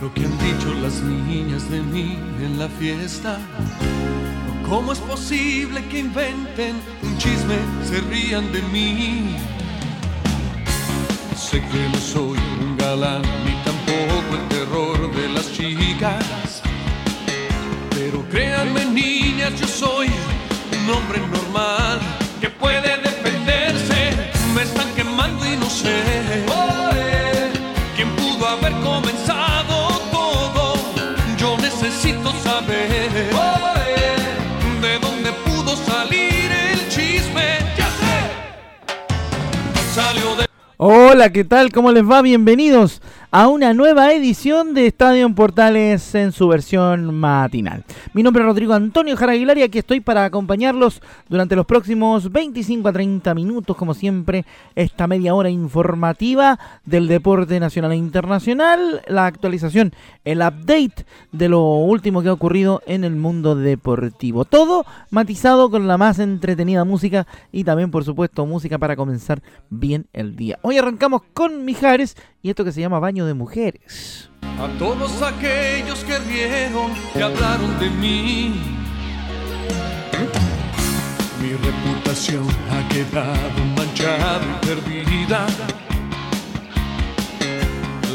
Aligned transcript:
Lo 0.00 0.12
que 0.14 0.24
han 0.24 0.38
dicho 0.38 0.72
las 0.80 1.00
niñas 1.02 1.68
de 1.70 1.80
mí 1.80 2.18
en 2.40 2.58
la 2.58 2.68
fiesta. 2.68 3.38
¿Cómo 4.68 4.92
es 4.92 4.98
posible 5.00 5.84
que 5.88 6.00
inventen 6.00 6.76
un 7.02 7.18
chisme, 7.18 7.56
se 7.84 8.00
rían 8.02 8.52
de 8.52 8.62
mí? 8.62 9.36
Sé 11.36 11.60
que 11.60 11.88
no 11.92 11.98
soy 11.98 12.38
un 12.60 12.76
galán 12.76 13.22
ni 13.44 13.54
tampoco 13.64 14.36
el 14.36 14.48
terror 14.48 14.83
Hola, 41.14 41.30
¿qué 41.30 41.44
tal? 41.44 41.70
¿Cómo 41.70 41.92
les 41.92 42.02
va? 42.02 42.22
Bienvenidos 42.22 43.00
a 43.36 43.48
una 43.48 43.74
nueva 43.74 44.12
edición 44.12 44.74
de 44.74 44.86
Estadio 44.86 45.26
en 45.26 45.34
Portales 45.34 46.14
en 46.14 46.30
su 46.30 46.46
versión 46.46 47.12
matinal. 47.12 47.82
Mi 48.12 48.22
nombre 48.22 48.44
es 48.44 48.46
Rodrigo 48.46 48.74
Antonio 48.74 49.16
Jaraguilar 49.16 49.58
y 49.58 49.62
aquí 49.62 49.80
estoy 49.80 49.98
para 49.98 50.24
acompañarlos 50.24 51.02
durante 51.28 51.56
los 51.56 51.66
próximos 51.66 52.30
25 52.30 52.86
a 52.86 52.92
30 52.92 53.34
minutos, 53.34 53.76
como 53.76 53.92
siempre, 53.92 54.44
esta 54.76 55.08
media 55.08 55.34
hora 55.34 55.50
informativa 55.50 56.60
del 56.84 57.08
deporte 57.08 57.58
nacional 57.58 57.90
e 57.90 57.96
internacional, 57.96 59.02
la 59.08 59.26
actualización, 59.26 59.92
el 60.24 60.38
update 60.38 61.04
de 61.32 61.48
lo 61.48 61.60
último 61.78 62.22
que 62.22 62.28
ha 62.28 62.32
ocurrido 62.32 62.82
en 62.86 63.02
el 63.02 63.16
mundo 63.16 63.56
deportivo. 63.56 64.44
Todo 64.44 64.86
matizado 65.10 65.72
con 65.72 65.88
la 65.88 65.98
más 65.98 66.20
entretenida 66.20 66.84
música 66.84 67.26
y 67.50 67.64
también, 67.64 67.90
por 67.90 68.04
supuesto, 68.04 68.46
música 68.46 68.78
para 68.78 68.94
comenzar 68.94 69.42
bien 69.70 70.06
el 70.12 70.36
día. 70.36 70.60
Hoy 70.62 70.78
arrancamos 70.78 71.22
con 71.32 71.64
Mijares 71.64 72.16
y 72.44 72.50
esto 72.50 72.62
que 72.62 72.72
se 72.72 72.82
llama 72.82 72.98
Baño 72.98 73.23
de 73.24 73.34
Mujeres. 73.34 74.30
A 74.42 74.68
todos 74.78 75.20
aquellos 75.22 76.04
que 76.04 76.18
rieron, 76.18 76.92
que 77.12 77.22
hablaron 77.22 77.78
de 77.80 77.90
mí. 77.90 78.54
Mi 81.40 81.50
reputación 81.50 82.46
ha 82.70 82.88
quedado 82.88 83.64
manchada 83.76 84.40
y 84.62 84.66
perdida. 84.66 85.46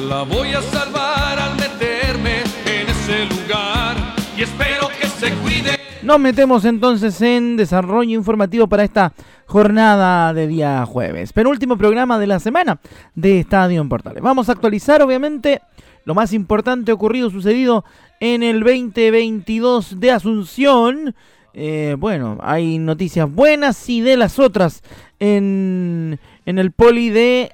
La 0.07 0.23
voy 0.23 0.53
a 0.53 0.61
salvar 0.61 1.37
al 1.37 1.55
meterme 1.55 2.41
en 2.65 2.89
ese 2.89 3.25
lugar 3.25 3.95
y 4.35 4.41
espero 4.41 4.87
que 4.99 5.07
se 5.07 5.31
cuide. 5.35 5.79
Nos 6.01 6.19
metemos 6.19 6.65
entonces 6.65 7.21
en 7.21 7.57
desarrollo 7.57 8.17
informativo 8.17 8.65
para 8.65 8.83
esta 8.83 9.13
jornada 9.49 10.31
de 10.31 10.45
día 10.45 10.85
jueves. 10.85 11.33
Penúltimo 11.33 11.75
programa 11.75 12.19
de 12.19 12.27
la 12.27 12.39
semana 12.39 12.79
de 13.15 13.39
Estadio 13.39 13.81
en 13.81 13.89
Portales. 13.89 14.21
Vamos 14.21 14.47
a 14.47 14.51
actualizar, 14.51 15.01
obviamente, 15.01 15.59
lo 16.05 16.13
más 16.13 16.33
importante 16.33 16.91
ocurrido, 16.91 17.31
sucedido 17.31 17.83
en 18.19 18.43
el 18.43 18.59
2022 18.59 19.99
de 19.99 20.11
Asunción. 20.11 21.15
Eh, 21.55 21.95
bueno, 21.97 22.37
hay 22.43 22.77
noticias 22.77 23.27
buenas 23.33 23.89
y 23.89 24.01
de 24.01 24.17
las 24.17 24.37
otras 24.37 24.83
en, 25.17 26.19
en 26.45 26.59
el 26.59 26.71
poli 26.71 27.09
de 27.09 27.51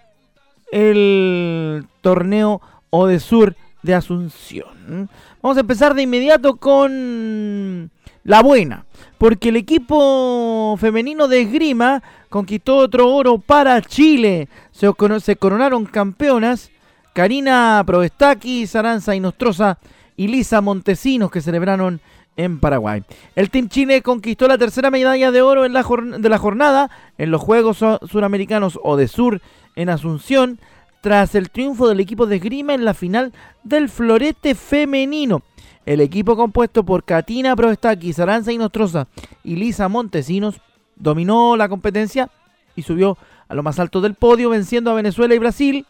el 0.73 1.85
torneo 2.01 2.59
Odesur 2.89 3.55
de 3.83 3.95
Asunción. 3.95 5.09
Vamos 5.41 5.55
a 5.55 5.61
empezar 5.61 5.93
de 5.93 6.01
inmediato 6.01 6.57
con 6.57 7.89
la 8.25 8.41
buena, 8.41 8.85
porque 9.25 9.49
el 9.49 9.55
equipo 9.55 10.77
femenino 10.79 11.27
de 11.27 11.41
esgrima 11.41 12.03
conquistó 12.29 12.77
otro 12.77 13.11
oro 13.11 13.39
para 13.39 13.81
Chile. 13.81 14.47
Se, 14.71 15.35
coronaron 15.35 15.87
campeonas 15.87 16.69
Karina 17.11 17.81
Provestaki, 17.87 18.67
Saranza 18.67 19.15
Inostroza 19.15 19.79
y 20.15 20.27
Lisa 20.27 20.61
Montesinos 20.61 21.31
que 21.31 21.41
celebraron 21.41 22.01
en 22.37 22.59
Paraguay. 22.59 23.03
El 23.35 23.49
Team 23.49 23.67
Chile 23.67 24.03
conquistó 24.03 24.47
la 24.47 24.59
tercera 24.59 24.91
medalla 24.91 25.31
de 25.31 25.41
oro 25.41 25.65
en 25.65 25.73
la 25.73 25.83
de 26.19 26.29
la 26.29 26.37
jornada 26.37 26.91
en 27.17 27.31
los 27.31 27.41
Juegos 27.41 27.79
Suramericanos 28.07 28.79
o 28.83 28.95
de 28.95 29.07
Sur 29.07 29.41
en 29.75 29.89
Asunción 29.89 30.59
tras 31.01 31.33
el 31.33 31.49
triunfo 31.49 31.87
del 31.87 31.99
equipo 31.99 32.27
de 32.27 32.35
esgrima 32.35 32.75
en 32.75 32.85
la 32.85 32.93
final 32.93 33.33
del 33.63 33.89
florete 33.89 34.53
femenino. 34.53 35.41
El 35.85 36.01
equipo 36.01 36.35
compuesto 36.35 36.83
por 36.83 37.03
Katina 37.03 37.55
Proestaki, 37.55 38.11
Saranza 38.11 38.51
Inostroza 38.51 39.07
y 39.43 39.55
Lisa 39.55 39.87
Montesinos 39.87 40.59
dominó 40.95 41.55
la 41.55 41.69
competencia 41.69 42.29
y 42.75 42.81
subió 42.81 43.17
a 43.47 43.53
lo 43.53 43.61
más 43.61 43.79
alto 43.79 44.01
del 44.01 44.15
podio 44.15 44.49
venciendo 44.49 44.89
a 44.89 44.95
Venezuela 44.95 45.35
y 45.35 45.39
Brasil, 45.39 45.85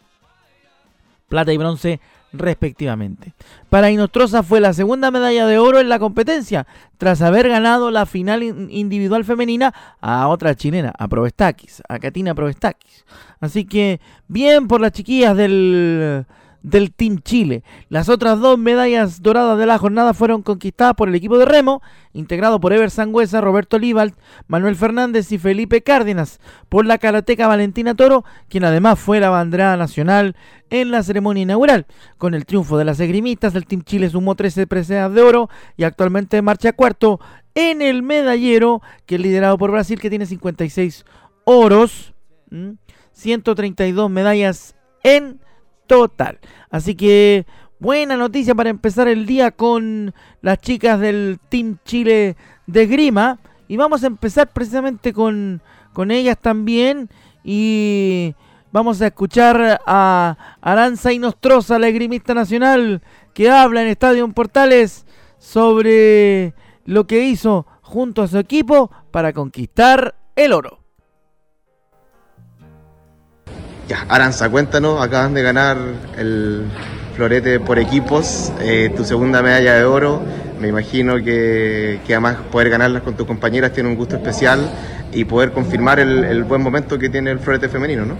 plata 1.28 1.52
y 1.52 1.56
bronce 1.56 2.00
respectivamente. 2.32 3.32
Para 3.70 3.90
Inostroza 3.90 4.42
fue 4.42 4.60
la 4.60 4.74
segunda 4.74 5.10
medalla 5.10 5.46
de 5.46 5.58
oro 5.58 5.80
en 5.80 5.88
la 5.88 5.98
competencia, 5.98 6.66
tras 6.98 7.22
haber 7.22 7.48
ganado 7.48 7.90
la 7.90 8.04
final 8.04 8.42
individual 8.42 9.24
femenina 9.24 9.72
a 10.00 10.28
otra 10.28 10.54
chilena, 10.54 10.92
a 10.98 11.08
Provestakis, 11.08 11.82
a 11.88 11.98
Katina 11.98 12.34
Provestakis. 12.34 13.06
Así 13.40 13.64
que 13.64 14.00
bien 14.28 14.68
por 14.68 14.82
las 14.82 14.92
chiquillas 14.92 15.36
del 15.36 16.26
del 16.66 16.92
Team 16.92 17.20
Chile. 17.20 17.62
Las 17.88 18.08
otras 18.08 18.40
dos 18.40 18.58
medallas 18.58 19.22
doradas 19.22 19.56
de 19.56 19.66
la 19.66 19.78
jornada 19.78 20.14
fueron 20.14 20.42
conquistadas 20.42 20.94
por 20.94 21.08
el 21.08 21.14
equipo 21.14 21.38
de 21.38 21.44
remo, 21.44 21.80
integrado 22.12 22.58
por 22.58 22.72
Ever 22.72 22.90
Sangüesa, 22.90 23.40
Roberto 23.40 23.78
Libalt, 23.78 24.18
Manuel 24.48 24.74
Fernández 24.74 25.30
y 25.30 25.38
Felipe 25.38 25.82
Cárdenas, 25.82 26.40
por 26.68 26.84
la 26.84 26.98
karateca 26.98 27.46
Valentina 27.46 27.94
Toro, 27.94 28.24
quien 28.48 28.64
además 28.64 28.98
fue 28.98 29.20
la 29.20 29.30
bandera 29.30 29.76
nacional 29.76 30.34
en 30.68 30.90
la 30.90 31.04
ceremonia 31.04 31.44
inaugural. 31.44 31.86
Con 32.18 32.34
el 32.34 32.44
triunfo 32.44 32.76
de 32.76 32.84
las 32.84 32.98
esgrimistas, 32.98 33.54
el 33.54 33.66
Team 33.66 33.82
Chile 33.82 34.10
sumó 34.10 34.34
13 34.34 34.66
preseas 34.66 35.14
de 35.14 35.22
oro 35.22 35.48
y 35.76 35.84
actualmente 35.84 36.42
marcha 36.42 36.72
cuarto 36.72 37.20
en 37.54 37.80
el 37.80 38.02
medallero, 38.02 38.82
que 39.06 39.14
es 39.14 39.20
liderado 39.20 39.56
por 39.56 39.70
Brasil, 39.70 40.00
que 40.00 40.10
tiene 40.10 40.26
56 40.26 41.04
oros, 41.44 42.12
132 43.12 44.10
medallas 44.10 44.74
en 45.04 45.45
total. 45.86 46.38
Así 46.70 46.94
que 46.94 47.46
buena 47.78 48.16
noticia 48.16 48.54
para 48.54 48.70
empezar 48.70 49.08
el 49.08 49.26
día 49.26 49.50
con 49.50 50.14
las 50.42 50.58
chicas 50.58 51.00
del 51.00 51.38
Team 51.48 51.78
Chile 51.84 52.36
de 52.66 52.86
Grima. 52.86 53.38
Y 53.68 53.76
vamos 53.76 54.04
a 54.04 54.06
empezar 54.06 54.52
precisamente 54.52 55.12
con, 55.12 55.62
con 55.92 56.10
ellas 56.10 56.38
también. 56.40 57.08
Y 57.42 58.34
vamos 58.72 59.00
a 59.00 59.06
escuchar 59.08 59.80
a 59.86 60.56
Aranza 60.60 61.12
Inostroza, 61.12 61.78
la 61.78 61.90
grimista 61.90 62.34
nacional, 62.34 63.02
que 63.34 63.50
habla 63.50 63.82
en 63.82 63.88
Estadio 63.88 64.26
Portales 64.32 65.06
sobre 65.38 66.54
lo 66.84 67.06
que 67.06 67.24
hizo 67.24 67.66
junto 67.82 68.22
a 68.22 68.28
su 68.28 68.38
equipo 68.38 68.90
para 69.10 69.32
conquistar 69.32 70.16
el 70.34 70.52
oro. 70.52 70.85
Ya, 73.88 74.04
Aranza, 74.08 74.48
cuéntanos, 74.48 75.00
acaban 75.00 75.32
de 75.32 75.42
ganar 75.42 75.76
el 76.18 76.64
florete 77.14 77.60
por 77.60 77.78
equipos, 77.78 78.52
eh, 78.60 78.90
tu 78.96 79.04
segunda 79.04 79.42
medalla 79.42 79.74
de 79.74 79.84
oro, 79.84 80.20
me 80.60 80.68
imagino 80.68 81.22
que, 81.22 82.00
además 82.04 82.36
poder 82.50 82.68
ganarlas 82.68 83.02
con 83.02 83.14
tus 83.14 83.26
compañeras 83.26 83.72
tiene 83.72 83.88
un 83.88 83.94
gusto 83.94 84.16
especial 84.16 84.68
y 85.12 85.24
poder 85.24 85.52
confirmar 85.52 86.00
el, 86.00 86.42
buen 86.44 86.62
momento 86.62 86.98
que 86.98 87.08
tiene 87.08 87.30
el 87.30 87.38
florete 87.38 87.68
femenino, 87.68 88.04
¿no? 88.04 88.16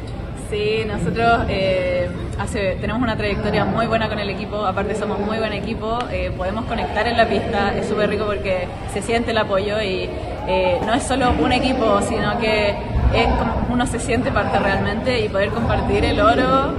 Sí, 0.51 0.85
nosotros 0.87 1.47
eh, 1.49 1.96
hace, 2.39 2.77
tenemos 2.81 3.03
una 3.03 3.17
trayectoria 3.17 3.65
muy 3.65 3.87
buena 3.87 4.09
con 4.09 4.19
el 4.19 4.31
equipo, 4.31 4.65
aparte 4.65 4.95
somos 4.95 5.19
muy 5.19 5.39
buen 5.39 5.53
equipo, 5.53 5.99
eh, 6.11 6.33
podemos 6.37 6.65
conectar 6.67 7.07
en 7.07 7.17
la 7.17 7.27
pista, 7.29 7.75
es 7.75 7.89
súper 7.89 8.11
rico 8.11 8.27
porque 8.27 8.69
se 8.93 9.03
siente 9.03 9.31
el 9.31 9.39
apoyo 9.39 9.81
y 9.81 10.09
eh, 10.49 10.81
no 10.85 10.95
es 10.95 11.03
solo 11.03 11.33
un 11.33 11.53
equipo, 11.53 12.01
sino 12.03 12.39
que 12.39 12.71
es 13.15 13.27
como 13.39 13.67
uno 13.71 13.87
se 13.87 13.99
siente 13.99 14.31
parte 14.31 14.59
realmente 14.59 15.21
y 15.21 15.29
poder 15.29 15.51
compartir 15.51 16.05
el 16.05 16.21
oro 16.21 16.75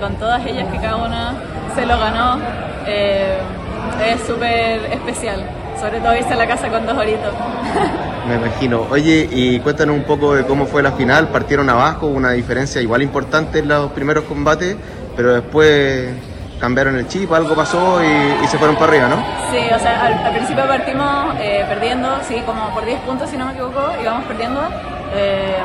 con 0.00 0.14
todas 0.14 0.46
ellas 0.46 0.68
que 0.72 0.78
cada 0.78 0.96
una 0.96 1.34
se 1.74 1.84
lo 1.84 1.98
ganó 1.98 2.38
es 2.86 4.20
súper 4.26 4.92
especial, 4.92 5.44
sobre 5.80 6.00
todo 6.00 6.14
irse 6.14 6.32
a 6.32 6.36
la 6.36 6.46
casa 6.46 6.68
con 6.68 6.86
dos 6.86 6.96
oritos. 6.96 7.34
Me 8.28 8.34
imagino. 8.34 8.86
Oye, 8.90 9.28
y 9.30 9.60
cuéntanos 9.60 9.94
un 9.94 10.02
poco 10.02 10.34
de 10.34 10.44
cómo 10.44 10.66
fue 10.66 10.82
la 10.82 10.92
final. 10.92 11.28
Partieron 11.28 11.70
abajo, 11.70 12.06
una 12.06 12.32
diferencia 12.32 12.80
igual 12.80 13.02
importante 13.02 13.60
en 13.60 13.68
los 13.68 13.92
primeros 13.92 14.24
combates, 14.24 14.76
pero 15.16 15.34
después 15.34 16.08
cambiaron 16.58 16.96
el 16.96 17.06
chip, 17.06 17.32
algo 17.32 17.54
pasó 17.54 18.00
y, 18.02 18.46
se 18.46 18.58
fueron 18.58 18.76
para 18.76 18.92
arriba, 18.92 19.08
¿no? 19.08 19.16
Sí, 19.50 19.58
o 19.74 19.78
sea, 19.78 20.06
al, 20.06 20.32
principio 20.32 20.66
partimos 20.66 21.34
eh, 21.38 21.64
perdiendo, 21.68 22.08
sí, 22.26 22.42
como 22.46 22.70
por 22.70 22.84
10 22.84 23.00
puntos, 23.00 23.28
si 23.30 23.36
no 23.36 23.46
me 23.46 23.52
equivoco, 23.52 23.92
íbamos 24.00 24.24
perdiendo. 24.24 24.60
Eh, 25.14 25.58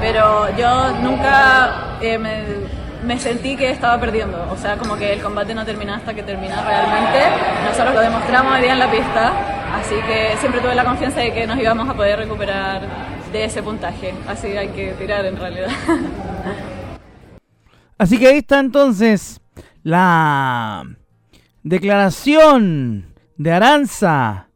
pero 0.00 0.48
yo 0.56 0.90
nunca 1.02 1.98
eh, 2.00 2.18
me, 2.18 2.42
me, 3.04 3.18
sentí 3.18 3.56
que 3.56 3.70
estaba 3.70 3.98
perdiendo. 4.00 4.46
O 4.50 4.56
sea, 4.56 4.76
como 4.76 4.96
que 4.96 5.12
el 5.12 5.22
combate 5.22 5.54
no 5.54 5.64
termina 5.64 5.96
hasta 5.96 6.14
que 6.14 6.22
termina 6.22 6.62
realmente. 6.64 7.20
Nosotros 7.68 7.94
lo 7.94 8.00
demostramos 8.00 8.54
hoy 8.54 8.62
día 8.62 8.72
en 8.72 8.78
la 8.78 8.90
pista. 8.90 9.57
Así 9.72 9.94
que 10.06 10.36
siempre 10.38 10.60
tuve 10.60 10.74
la 10.74 10.84
confianza 10.84 11.20
de 11.20 11.32
que 11.32 11.46
nos 11.46 11.58
íbamos 11.58 11.88
a 11.88 11.94
poder 11.94 12.18
recuperar 12.18 12.82
de 13.32 13.44
ese 13.44 13.62
puntaje. 13.62 14.14
Así 14.26 14.48
hay 14.48 14.68
que 14.68 14.92
tirar 14.92 15.24
en 15.26 15.36
realidad. 15.36 15.68
Así 17.98 18.18
que 18.18 18.28
ahí 18.28 18.38
está 18.38 18.60
entonces 18.60 19.40
la 19.82 20.84
declaración 21.62 23.06
de 23.36 23.52
Aranza. 23.52 24.46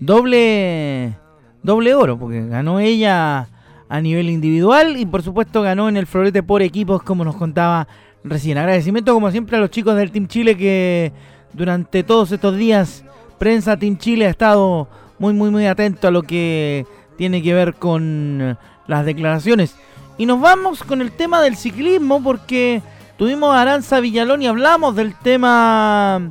Doble, 0.00 1.16
doble 1.62 1.94
oro, 1.94 2.18
porque 2.18 2.46
ganó 2.46 2.80
ella 2.80 3.48
a 3.88 4.00
nivel 4.00 4.28
individual 4.28 4.96
y 4.96 5.06
por 5.06 5.22
supuesto 5.22 5.62
ganó 5.62 5.88
en 5.88 5.96
el 5.96 6.06
florete 6.06 6.42
por 6.42 6.62
equipos, 6.62 7.02
como 7.02 7.24
nos 7.24 7.36
contaba 7.36 7.86
recién. 8.22 8.58
Agradecimiento 8.58 9.14
como 9.14 9.30
siempre 9.30 9.56
a 9.56 9.60
los 9.60 9.70
chicos 9.70 9.96
del 9.96 10.10
Team 10.10 10.26
Chile 10.26 10.56
que 10.56 11.12
durante 11.52 12.02
todos 12.02 12.32
estos 12.32 12.56
días 12.56 13.04
prensa 13.38 13.76
Team 13.76 13.98
Chile 13.98 14.26
ha 14.26 14.30
estado 14.30 14.88
muy, 15.18 15.32
muy, 15.32 15.50
muy 15.50 15.66
atento 15.66 16.08
a 16.08 16.10
lo 16.10 16.22
que 16.22 16.86
tiene 17.16 17.42
que 17.42 17.54
ver 17.54 17.74
con 17.74 18.58
las 18.86 19.04
declaraciones. 19.04 19.76
Y 20.18 20.26
nos 20.26 20.40
vamos 20.40 20.82
con 20.82 21.00
el 21.00 21.12
tema 21.12 21.42
del 21.42 21.56
ciclismo 21.56 22.22
porque 22.22 22.82
tuvimos 23.16 23.54
a 23.54 23.62
Aranza 23.62 24.00
Villalón 24.00 24.42
y 24.42 24.46
hablamos 24.46 24.94
del 24.96 25.14
tema 25.14 26.30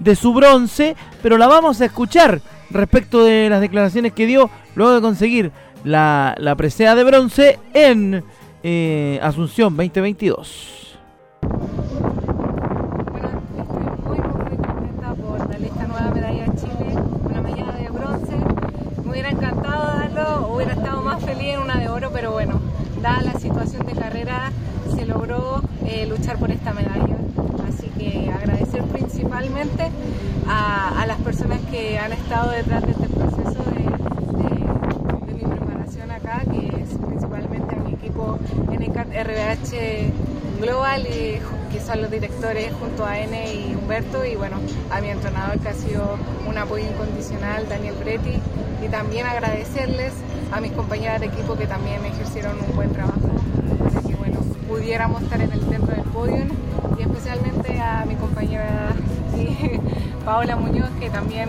de 0.00 0.16
su 0.16 0.34
bronce, 0.34 0.96
pero 1.22 1.38
la 1.38 1.46
vamos 1.46 1.80
a 1.80 1.86
escuchar 1.86 2.40
respecto 2.70 3.24
de 3.24 3.48
las 3.48 3.60
declaraciones 3.60 4.12
que 4.12 4.26
dio 4.26 4.50
luego 4.74 4.94
de 4.94 5.00
conseguir 5.00 5.52
la, 5.84 6.34
la 6.38 6.56
presea 6.56 6.94
de 6.94 7.04
bronce 7.04 7.58
en 7.74 8.24
eh, 8.62 9.18
Asunción 9.22 9.76
2022. 9.76 10.91
Dada 23.02 23.20
la 23.22 23.34
situación 23.40 23.84
de 23.84 23.94
carrera, 23.94 24.52
se 24.94 25.04
logró 25.04 25.60
eh, 25.84 26.06
luchar 26.06 26.38
por 26.38 26.52
esta 26.52 26.72
medalla. 26.72 27.16
Así 27.68 27.88
que 27.98 28.30
agradecer 28.30 28.82
principalmente 28.84 29.90
a, 30.46 31.04
las 31.06 31.18
personas 31.18 31.60
que 31.70 31.98
han 31.98 32.12
estado 32.12 32.52
detrás 32.52 32.82
de 32.82 32.92
este 32.92 33.08
proceso 33.08 33.62
de, 33.74 35.34
mi 35.34 35.42
preparación 35.42 36.10
acá, 36.12 36.42
que 36.50 36.68
es 36.80 36.96
principalmente 37.06 37.74
a 37.74 37.78
mi 37.80 37.94
equipo 37.94 38.38
NCAT 38.70 39.08
RBH 39.08 40.60
Global, 40.60 41.02
y, 41.02 41.40
que 41.72 41.80
son 41.80 42.02
los 42.02 42.10
directores 42.10 42.72
junto 42.74 43.04
a 43.04 43.18
N 43.18 43.52
y 43.52 43.74
Humberto, 43.74 44.24
y 44.24 44.36
bueno, 44.36 44.58
a 44.90 45.00
mi 45.00 45.08
entrenador 45.08 45.58
que 45.58 45.68
ha 45.68 45.74
sido 45.74 46.18
un 46.48 46.56
apoyo 46.56 46.84
incondicional, 46.84 47.68
Daniel 47.68 47.96
Bretti, 48.00 48.38
y 48.84 48.88
también 48.88 49.26
agradecerles 49.26 50.12
a 50.52 50.60
mis 50.60 50.72
compañeras 50.72 51.20
de 51.20 51.26
equipo 51.26 51.56
que 51.56 51.66
también 51.66 52.04
ejercieron 52.04 52.56
un 52.68 52.76
buen 52.76 52.92
trabajo 52.92 53.20
para 53.78 54.02
que 54.02 54.14
bueno, 54.14 54.40
pudiéramos 54.68 55.22
estar 55.22 55.40
en 55.40 55.50
el 55.50 55.60
centro 55.60 55.94
del 55.94 56.04
podio 56.04 56.44
y 56.98 57.02
especialmente 57.02 57.80
a 57.80 58.04
mi 58.06 58.14
compañera 58.16 58.90
Paola 60.24 60.56
Muñoz 60.56 60.90
que 61.00 61.08
también 61.08 61.48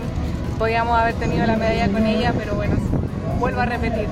podíamos 0.58 0.98
haber 0.98 1.14
tenido 1.16 1.46
la 1.46 1.56
medalla 1.56 1.88
con 1.88 2.06
ella, 2.06 2.32
pero 2.36 2.54
bueno, 2.54 2.76
vuelvo 3.38 3.60
a 3.60 3.66
repetir, 3.66 4.08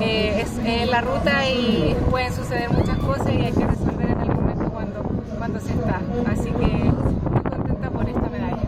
eh, 0.00 0.42
es, 0.42 0.88
la 0.88 1.00
ruta 1.02 1.48
y 1.48 1.94
pueden 2.08 2.32
suceder 2.32 2.70
muchas 2.70 2.96
cosas 2.98 3.28
y 3.28 3.44
hay 3.44 3.52
que 3.52 3.66
resolver 3.66 4.10
en 4.10 4.20
el 4.20 4.30
momento 4.30 4.70
cuando, 4.70 5.02
cuando 5.36 5.60
se 5.60 5.72
está. 5.72 6.00
Así 6.30 6.50
que 6.50 6.66
muy 6.66 7.42
contenta 7.42 7.90
por 7.90 8.08
esta 8.08 8.28
medalla. 8.30 8.62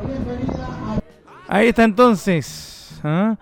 Ahí 1.48 1.68
está 1.68 1.84
entonces. 1.84 3.00
¿ah? 3.02 3.36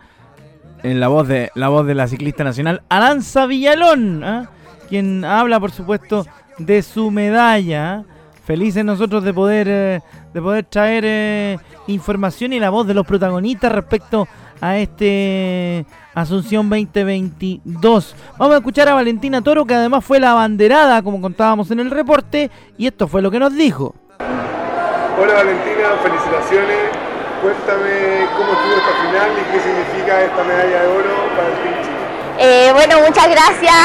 En 0.83 1.01
la 1.01 1.09
voz 1.09 1.29
de 1.29 1.51
la 1.55 1.69
voz 1.69 1.87
de 1.87 1.95
la 1.95 2.07
ciclista 2.09 2.45
nacional 2.45 2.83
Aranza 2.89 3.47
Villalón, 3.47 4.25
¿ah? 4.25 4.51
quien 4.89 5.25
habla 5.25 5.61
por 5.61 5.71
supuesto 5.71 6.27
de 6.59 6.83
su 6.83 7.11
medalla. 7.11 8.05
Felices 8.45 8.85
nosotros 8.85 9.23
de 9.23 9.33
poder 9.33 9.69
eh, 9.69 10.01
de 10.33 10.43
poder 10.43 10.65
traer 10.65 11.05
eh, 11.07 11.59
información 11.87 12.53
y 12.53 12.61
la 12.61 12.71
voz 12.71 12.87
de 12.87 12.95
los 12.95 13.07
protagonistas 13.07 13.73
respecto 13.73 14.27
a 14.61 14.79
este 14.79 15.87
Asunción 16.15 16.69
2022. 16.69 18.17
Vamos 18.39 18.55
a 18.55 18.59
escuchar 18.59 18.89
a 18.89 18.95
Valentina 18.95 19.41
Toro, 19.43 19.65
que 19.65 19.75
además 19.75 20.05
fue 20.05 20.21
la 20.21 20.33
abanderada, 20.33 21.03
como 21.03 21.21
contábamos 21.21 21.71
en 21.71 21.81
el 21.81 21.91
reporte, 21.91 22.51
y 22.77 22.87
esto 22.87 23.09
fue 23.09 23.23
lo 23.23 23.31
que 23.31 23.39
nos 23.39 23.55
dijo. 23.55 23.95
Hola 24.19 25.35
Valentina, 25.35 25.89
felicitaciones 26.03 27.00
Cuéntame 27.41 28.29
cómo 28.37 28.53
estuvo 28.53 28.77
esta 28.77 28.93
final 29.01 29.33
y 29.33 29.43
qué 29.49 29.61
significa 29.65 30.21
esta 30.21 30.45
medalla 30.45 30.81
de 30.83 30.89
oro 30.89 31.17
para 31.35 31.49
el 31.49 31.57
Team 31.65 31.75
Chile. 31.81 32.01
Eh, 32.37 32.71
bueno, 32.75 33.01
muchas 33.01 33.29
gracias. 33.31 33.81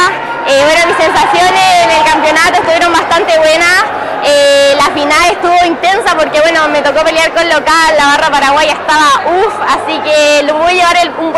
Eh, 0.48 0.60
bueno, 0.68 0.88
mis 0.92 0.98
sensaciones 0.98 1.64
en 1.84 1.92
el 1.92 2.04
campeonato 2.04 2.60
estuvieron 2.60 2.92
bastante 2.92 3.38
buenas. 3.38 3.86
Eh, 4.26 4.76
la 4.76 4.92
final 4.92 5.32
estuvo 5.32 5.56
intensa 5.66 6.18
porque 6.18 6.42
bueno, 6.42 6.68
me 6.68 6.82
tocó 6.82 7.06
pelear 7.06 7.32
con 7.32 7.48
local, 7.48 7.96
la 7.98 8.06
barra 8.08 8.30
paraguaya 8.30 8.74
estaba 8.74 9.24
uff, 9.40 9.54
así 9.70 10.00
que 10.04 10.44
lo 10.44 10.56
voy 10.56 10.82
a 10.82 10.92
llevar 10.92 11.20
un 11.20 11.32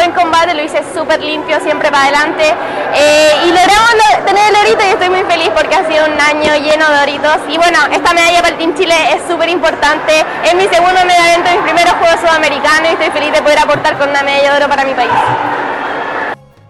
combate, 0.47 0.53
lo 0.53 0.63
hice 0.63 0.83
súper 0.93 1.21
limpio, 1.21 1.59
siempre 1.59 1.89
para 1.91 2.03
adelante. 2.05 2.43
Eh, 2.95 3.31
y 3.45 3.49
logramos 3.49 4.25
tener 4.25 4.49
el 4.49 4.55
orito 4.65 4.83
y 4.85 4.91
estoy 4.91 5.09
muy 5.09 5.23
feliz 5.29 5.49
porque 5.53 5.75
ha 5.75 5.87
sido 5.89 6.05
un 6.05 6.19
año 6.19 6.55
lleno 6.63 6.89
de 6.89 7.03
oritos. 7.03 7.37
Y 7.49 7.57
bueno, 7.57 7.79
esta 7.91 8.13
medalla 8.13 8.41
para 8.41 8.49
el 8.49 8.57
Team 8.57 8.75
Chile 8.75 8.95
es 9.13 9.21
súper 9.29 9.49
importante. 9.49 10.13
Es 10.43 10.55
mi 10.55 10.63
segundo 10.63 10.99
medalla 11.05 11.35
en 11.35 11.43
mis 11.43 11.63
primeros 11.63 11.93
Juegos 11.93 12.19
Sudamericanos 12.19 12.89
y 12.89 12.93
estoy 12.93 13.09
feliz 13.11 13.31
de 13.33 13.41
poder 13.41 13.59
aportar 13.59 13.97
con 13.97 14.09
una 14.09 14.23
medalla 14.23 14.51
de 14.51 14.57
oro 14.57 14.69
para 14.69 14.85
mi 14.85 14.93
país. 14.93 15.11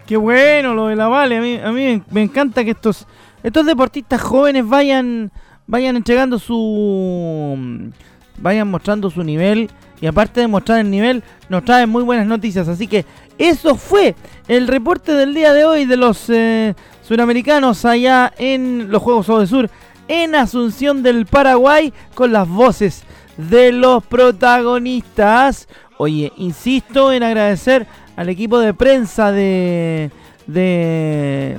Qué 0.05 0.17
bueno 0.17 0.73
lo 0.73 0.87
de 0.87 0.95
la 0.95 1.07
Vale, 1.07 1.37
a 1.37 1.41
mí, 1.41 1.59
a 1.63 1.71
mí 1.71 2.01
me 2.09 2.23
encanta 2.23 2.63
que 2.63 2.71
estos, 2.71 3.05
estos 3.43 3.65
deportistas 3.65 4.21
jóvenes 4.21 4.67
vayan 4.67 5.31
vayan 5.67 5.97
entregando 5.97 6.39
su. 6.39 7.91
vayan 8.37 8.67
mostrando 8.69 9.09
su 9.09 9.23
nivel. 9.23 9.69
Y 9.99 10.07
aparte 10.07 10.41
de 10.41 10.47
mostrar 10.47 10.79
el 10.79 10.91
nivel, 10.91 11.23
nos 11.49 11.65
traen 11.65 11.89
muy 11.89 12.03
buenas 12.03 12.27
noticias. 12.27 12.67
Así 12.67 12.87
que 12.87 13.05
eso 13.37 13.75
fue 13.75 14.15
el 14.47 14.67
reporte 14.67 15.13
del 15.13 15.33
día 15.33 15.53
de 15.53 15.65
hoy 15.65 15.85
de 15.85 15.97
los 15.97 16.29
eh, 16.29 16.75
suramericanos 17.01 17.85
allá 17.85 18.33
en 18.37 18.91
los 18.91 19.01
Juegos 19.01 19.27
de 19.39 19.47
Sur 19.47 19.69
en 20.07 20.35
Asunción 20.35 21.03
del 21.03 21.25
Paraguay 21.25 21.93
con 22.13 22.31
las 22.31 22.47
voces 22.47 23.03
de 23.37 23.71
los 23.71 24.03
protagonistas. 24.03 25.67
Oye, 25.97 26.31
insisto 26.37 27.11
en 27.11 27.23
agradecer 27.23 27.87
al 28.15 28.29
equipo 28.29 28.59
de 28.59 28.73
prensa 28.73 29.31
de, 29.31 30.11
de 30.45 31.57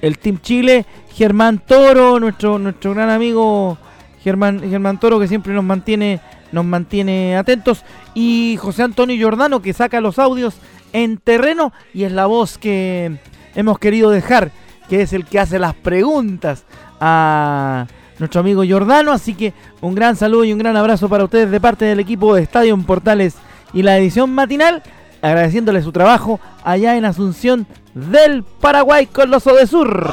el 0.00 0.18
Team 0.18 0.38
Chile 0.40 0.86
Germán 1.14 1.60
Toro, 1.64 2.18
nuestro, 2.18 2.58
nuestro 2.58 2.92
gran 2.92 3.08
amigo 3.08 3.78
Germán, 4.22 4.60
Germán 4.68 4.98
Toro, 4.98 5.20
que 5.20 5.28
siempre 5.28 5.54
nos 5.54 5.62
mantiene, 5.62 6.20
nos 6.54 6.64
mantiene 6.64 7.36
atentos, 7.36 7.84
y 8.14 8.56
José 8.60 8.84
Antonio 8.84 9.16
Giordano, 9.16 9.60
que 9.60 9.72
saca 9.72 10.00
los 10.00 10.18
audios 10.18 10.54
en 10.92 11.18
terreno 11.18 11.72
y 11.92 12.04
es 12.04 12.12
la 12.12 12.26
voz 12.26 12.56
que 12.56 13.18
hemos 13.54 13.78
querido 13.78 14.10
dejar, 14.10 14.52
que 14.88 15.02
es 15.02 15.12
el 15.12 15.24
que 15.26 15.40
hace 15.40 15.58
las 15.58 15.74
preguntas 15.74 16.64
a 17.00 17.86
nuestro 18.18 18.40
amigo 18.40 18.62
Giordano. 18.62 19.12
Así 19.12 19.34
que 19.34 19.52
un 19.80 19.94
gran 19.94 20.16
saludo 20.16 20.44
y 20.44 20.52
un 20.52 20.58
gran 20.58 20.76
abrazo 20.76 21.08
para 21.08 21.24
ustedes 21.24 21.50
de 21.50 21.60
parte 21.60 21.84
del 21.84 22.00
equipo 22.00 22.34
de 22.34 22.42
Estadio 22.42 22.78
Portales 22.78 23.34
y 23.72 23.82
la 23.82 23.98
edición 23.98 24.32
matinal, 24.32 24.82
agradeciéndole 25.20 25.82
su 25.82 25.90
trabajo 25.90 26.38
allá 26.62 26.96
en 26.96 27.04
Asunción 27.04 27.66
del 27.94 28.44
Paraguay 28.44 29.06
con 29.06 29.30
los 29.30 29.46
Odesur. 29.46 30.06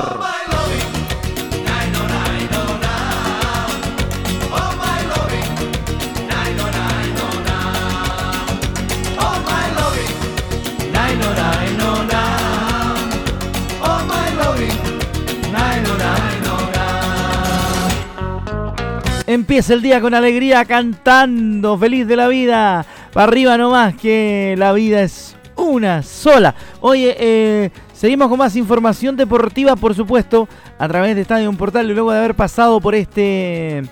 Empieza 19.32 19.74
el 19.74 19.82
día 19.82 20.02
con 20.02 20.14
alegría 20.14 20.66
cantando, 20.66 21.78
feliz 21.78 22.06
de 22.06 22.18
la 22.18 22.28
vida. 22.28 22.86
Para 23.14 23.28
arriba 23.28 23.58
nomás 23.58 23.96
que 23.96 24.56
la 24.58 24.74
vida 24.74 25.04
es 25.04 25.38
una 25.56 26.04
sola. 26.04 26.54
Oye, 26.82 27.16
eh, 27.18 27.72
seguimos 27.94 28.28
con 28.28 28.38
más 28.38 28.58
información 28.58 29.16
deportiva, 29.16 29.78
por 29.78 29.96
supuesto, 29.96 30.50
a 30.78 30.86
través 30.90 31.16
de 31.16 31.22
Estadio 31.22 31.50
Portal 31.54 31.90
y 31.90 31.94
luego 31.94 32.12
de 32.12 32.18
haber 32.18 32.36
pasado 32.36 32.82
por 32.82 32.94
este 32.94 33.84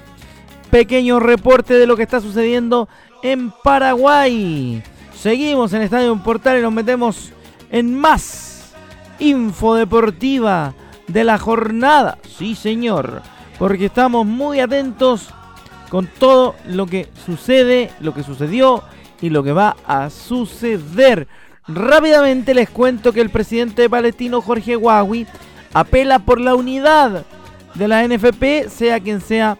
pequeño 0.71 1.21
reporte 1.21 1.75
de 1.75 1.87
lo 1.87 1.95
que 1.95 2.03
está 2.03 2.19
sucediendo 2.19 2.89
en 3.23 3.53
Paraguay. 3.63 4.83
Seguimos 5.15 5.71
en 5.71 5.83
Estadio 5.83 6.21
Portal 6.21 6.59
y 6.59 6.63
nos 6.63 6.73
metemos 6.73 7.31
en 7.71 7.97
más 7.97 8.73
info 9.19 9.75
deportiva 9.75 10.73
de 11.07 11.23
la 11.23 11.37
jornada. 11.37 12.17
Sí, 12.27 12.55
señor 12.55 13.21
porque 13.59 13.85
estamos 13.85 14.25
muy 14.25 14.61
atentos 14.61 15.29
con 15.89 16.07
todo 16.07 16.55
lo 16.65 16.87
que 16.87 17.09
sucede, 17.25 17.91
lo 17.99 18.13
que 18.13 18.23
sucedió 18.23 18.83
y 19.21 19.29
lo 19.29 19.43
que 19.43 19.51
va 19.51 19.75
a 19.85 20.09
suceder. 20.09 21.27
Rápidamente 21.67 22.53
les 22.53 22.69
cuento 22.69 23.11
que 23.11 23.21
el 23.21 23.29
presidente 23.29 23.89
palestino 23.89 24.41
Jorge 24.41 24.77
Huawei 24.77 25.27
apela 25.73 26.19
por 26.19 26.39
la 26.39 26.55
unidad 26.55 27.25
de 27.75 27.87
la 27.87 28.07
NFP, 28.07 28.69
sea 28.69 28.99
quien 28.99 29.21
sea 29.21 29.57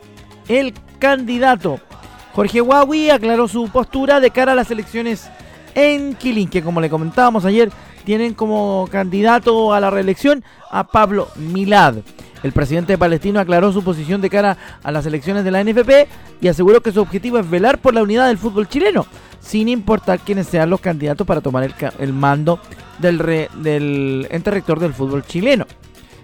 el 0.47 0.73
candidato. 0.97 1.79
Jorge 2.33 2.61
Huawei 2.61 3.09
aclaró 3.09 3.47
su 3.47 3.69
postura 3.69 4.19
de 4.19 4.31
cara 4.31 4.53
a 4.53 4.55
las 4.55 4.71
elecciones 4.71 5.29
en 5.75 6.15
Quilín, 6.15 6.49
que 6.49 6.63
como 6.63 6.79
le 6.79 6.89
comentábamos 6.89 7.43
ayer, 7.43 7.69
tienen 8.05 8.33
como 8.33 8.87
candidato 8.89 9.73
a 9.73 9.79
la 9.79 9.89
reelección 9.89 10.43
a 10.71 10.85
Pablo 10.87 11.27
Milad. 11.35 11.97
El 12.43 12.53
presidente 12.53 12.97
palestino 12.97 13.39
aclaró 13.39 13.71
su 13.73 13.83
posición 13.83 14.21
de 14.21 14.29
cara 14.29 14.57
a 14.83 14.91
las 14.91 15.05
elecciones 15.05 15.43
de 15.43 15.51
la 15.51 15.63
NFP 15.63 16.07
y 16.41 16.47
aseguró 16.47 16.81
que 16.81 16.91
su 16.91 17.01
objetivo 17.01 17.37
es 17.37 17.49
velar 17.49 17.79
por 17.79 17.93
la 17.93 18.03
unidad 18.03 18.27
del 18.27 18.37
fútbol 18.37 18.67
chileno, 18.67 19.05
sin 19.41 19.67
importar 19.67 20.19
quiénes 20.19 20.47
sean 20.47 20.69
los 20.69 20.79
candidatos 20.79 21.27
para 21.27 21.41
tomar 21.41 21.69
el, 21.99 22.13
mando 22.13 22.59
del, 22.99 23.17
del 23.61 24.27
ente 24.29 24.51
rector 24.51 24.79
del 24.79 24.93
fútbol 24.93 25.25
chileno. 25.25 25.65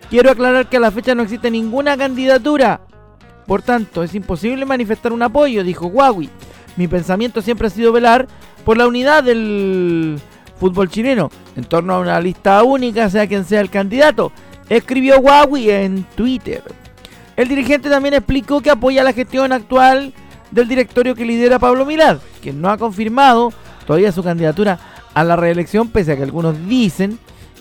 Quiero 0.09 0.31
aclarar 0.31 0.69
que 0.69 0.77
a 0.77 0.79
la 0.79 0.91
fecha 0.91 1.15
no 1.15 1.23
existe 1.23 1.51
ninguna 1.51 1.97
candidatura. 1.97 2.81
Por 3.45 3.61
tanto, 3.61 4.01
es 4.01 4.15
imposible 4.15 4.65
manifestar 4.65 5.11
un 5.11 5.21
apoyo, 5.21 5.63
dijo 5.63 5.87
Huawei. 5.87 6.29
Mi 6.77 6.87
pensamiento 6.87 7.41
siempre 7.41 7.67
ha 7.67 7.71
sido 7.71 7.91
velar 7.91 8.27
por 8.63 8.77
la 8.77 8.87
unidad 8.87 9.23
del 9.23 10.19
fútbol 10.59 10.89
chileno, 10.89 11.29
en 11.55 11.65
torno 11.65 11.93
a 11.93 11.99
una 11.99 12.19
lista 12.19 12.63
única, 12.63 13.09
sea 13.09 13.27
quien 13.27 13.45
sea 13.45 13.61
el 13.61 13.69
candidato 13.69 14.31
escribió 14.69 15.19
Huawei 15.19 15.69
en 15.69 16.03
Twitter. 16.15 16.63
El 17.35 17.47
dirigente 17.47 17.89
también 17.89 18.13
explicó 18.13 18.61
que 18.61 18.69
apoya 18.69 19.03
la 19.03 19.13
gestión 19.13 19.51
actual 19.51 20.13
del 20.51 20.67
directorio 20.67 21.15
que 21.15 21.25
lidera 21.25 21.59
Pablo 21.59 21.85
Milad, 21.85 22.19
que 22.41 22.53
no 22.53 22.69
ha 22.69 22.77
confirmado 22.77 23.51
todavía 23.85 24.11
su 24.11 24.23
candidatura 24.23 24.79
a 25.13 25.23
la 25.23 25.35
reelección, 25.35 25.89
pese 25.89 26.13
a 26.13 26.15
que 26.15 26.23
algunos 26.23 26.67
dicen 26.67 27.19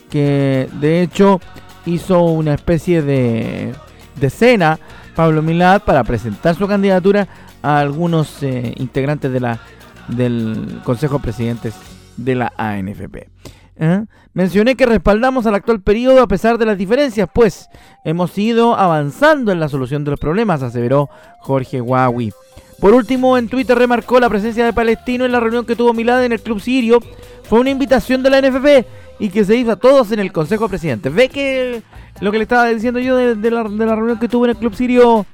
que 0.09 0.69
de 0.79 1.01
hecho 1.01 1.41
hizo 1.85 2.21
una 2.23 2.53
especie 2.53 3.01
de, 3.01 3.73
de 4.15 4.29
cena 4.29 4.79
Pablo 5.15 5.41
Milad 5.41 5.81
para 5.83 6.03
presentar 6.03 6.55
su 6.55 6.67
candidatura 6.67 7.27
a 7.61 7.79
algunos 7.79 8.43
eh, 8.43 8.73
integrantes 8.77 9.31
del 9.31 10.81
Consejo 10.83 11.17
de 11.17 11.23
Presidentes 11.23 11.73
de 12.17 12.35
la 12.35 12.53
ANFP. 12.57 13.29
¿Eh? 13.77 14.05
Mencioné 14.33 14.75
que 14.75 14.85
respaldamos 14.85 15.45
al 15.45 15.55
actual 15.55 15.81
periodo 15.81 16.21
a 16.21 16.27
pesar 16.27 16.57
de 16.57 16.65
las 16.65 16.77
diferencias, 16.77 17.29
pues 17.33 17.69
hemos 18.03 18.37
ido 18.37 18.75
avanzando 18.75 19.51
en 19.51 19.59
la 19.59 19.69
solución 19.69 20.03
de 20.03 20.11
los 20.11 20.19
problemas, 20.19 20.61
aseveró 20.61 21.09
Jorge 21.39 21.81
Huawei. 21.81 22.31
Por 22.79 22.93
último, 22.93 23.37
en 23.37 23.47
Twitter 23.47 23.77
remarcó 23.77 24.19
la 24.19 24.29
presencia 24.29 24.65
de 24.65 24.73
Palestino 24.73 25.25
en 25.25 25.31
la 25.31 25.39
reunión 25.39 25.65
que 25.65 25.75
tuvo 25.75 25.93
Milad 25.93 26.25
en 26.25 26.33
el 26.33 26.41
Club 26.41 26.59
Sirio. 26.59 26.99
Fue 27.43 27.59
una 27.59 27.69
invitación 27.69 28.21
de 28.21 28.29
la 28.29 28.41
NFP 28.41 28.85
y 29.19 29.29
que 29.29 29.45
se 29.45 29.55
hizo 29.55 29.71
a 29.71 29.75
todos 29.77 30.11
en 30.11 30.19
el 30.19 30.31
Consejo 30.31 30.67
Presidente. 30.67 31.09
¿Ve 31.09 31.29
que 31.29 31.81
lo 32.19 32.31
que 32.31 32.37
le 32.37 32.43
estaba 32.43 32.67
diciendo 32.67 32.99
yo 32.99 33.15
de, 33.15 33.51
la, 33.51 33.63
reunión 33.63 34.19
que 34.19 34.27
tuvo 34.27 34.45
en 34.45 34.51
el 34.51 34.57
Club 34.57 34.75
Sirio 34.75 35.25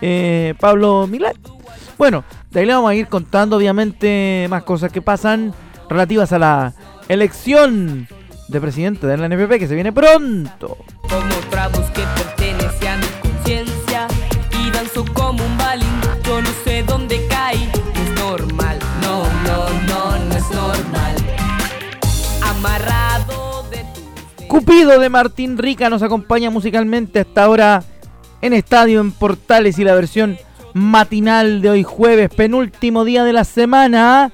eh, 0.00 0.54
Pablo 0.58 1.06
Milad? 1.06 1.34
Bueno, 1.96 2.24
de 2.50 2.60
ahí 2.60 2.66
le 2.66 2.74
vamos 2.74 2.90
a 2.90 2.94
ir 2.94 3.06
contando 3.06 3.56
obviamente 3.56 4.46
más 4.50 4.64
cosas 4.64 4.90
que 4.90 5.02
pasan 5.02 5.54
relativas 5.88 6.32
a 6.32 6.38
la 6.38 6.74
elección 7.10 8.06
de 8.46 8.60
presidente 8.60 9.04
de 9.04 9.16
la 9.16 9.26
NPP 9.26 9.58
que 9.58 9.66
se 9.66 9.74
viene 9.74 9.92
pronto. 9.92 10.78
Como 11.02 11.34
trabos 11.50 11.90
que 11.90 12.02
pertenece 12.14 12.88
a 12.88 12.96
mi 12.98 13.06
conciencia 13.20 14.06
y 14.62 14.70
danzo 14.70 15.04
como 15.12 15.44
un 15.44 15.58
balín, 15.58 15.88
yo 16.24 16.40
no 16.40 16.48
sé 16.62 16.84
dónde 16.84 17.26
cae, 17.28 17.58
no 17.66 18.02
es 18.02 18.20
normal, 18.20 18.78
no, 19.02 19.24
no, 19.24 19.68
no, 19.88 20.24
no 20.24 20.36
es 20.36 20.50
normal. 20.50 21.16
Amarrado 22.42 23.64
de 23.70 23.84
tu... 23.92 24.46
Cupido 24.46 25.00
de 25.00 25.08
Martín 25.08 25.58
Rica 25.58 25.90
nos 25.90 26.04
acompaña 26.04 26.48
musicalmente 26.50 27.18
hasta 27.18 27.42
ahora 27.42 27.82
en 28.40 28.52
Estadio 28.52 29.00
en 29.00 29.10
Portales 29.10 29.80
y 29.80 29.84
la 29.84 29.96
versión 29.96 30.38
matinal 30.74 31.60
de 31.60 31.70
hoy 31.70 31.82
jueves, 31.82 32.30
penúltimo 32.32 33.04
día 33.04 33.24
de 33.24 33.32
la 33.32 33.42
semana. 33.42 34.30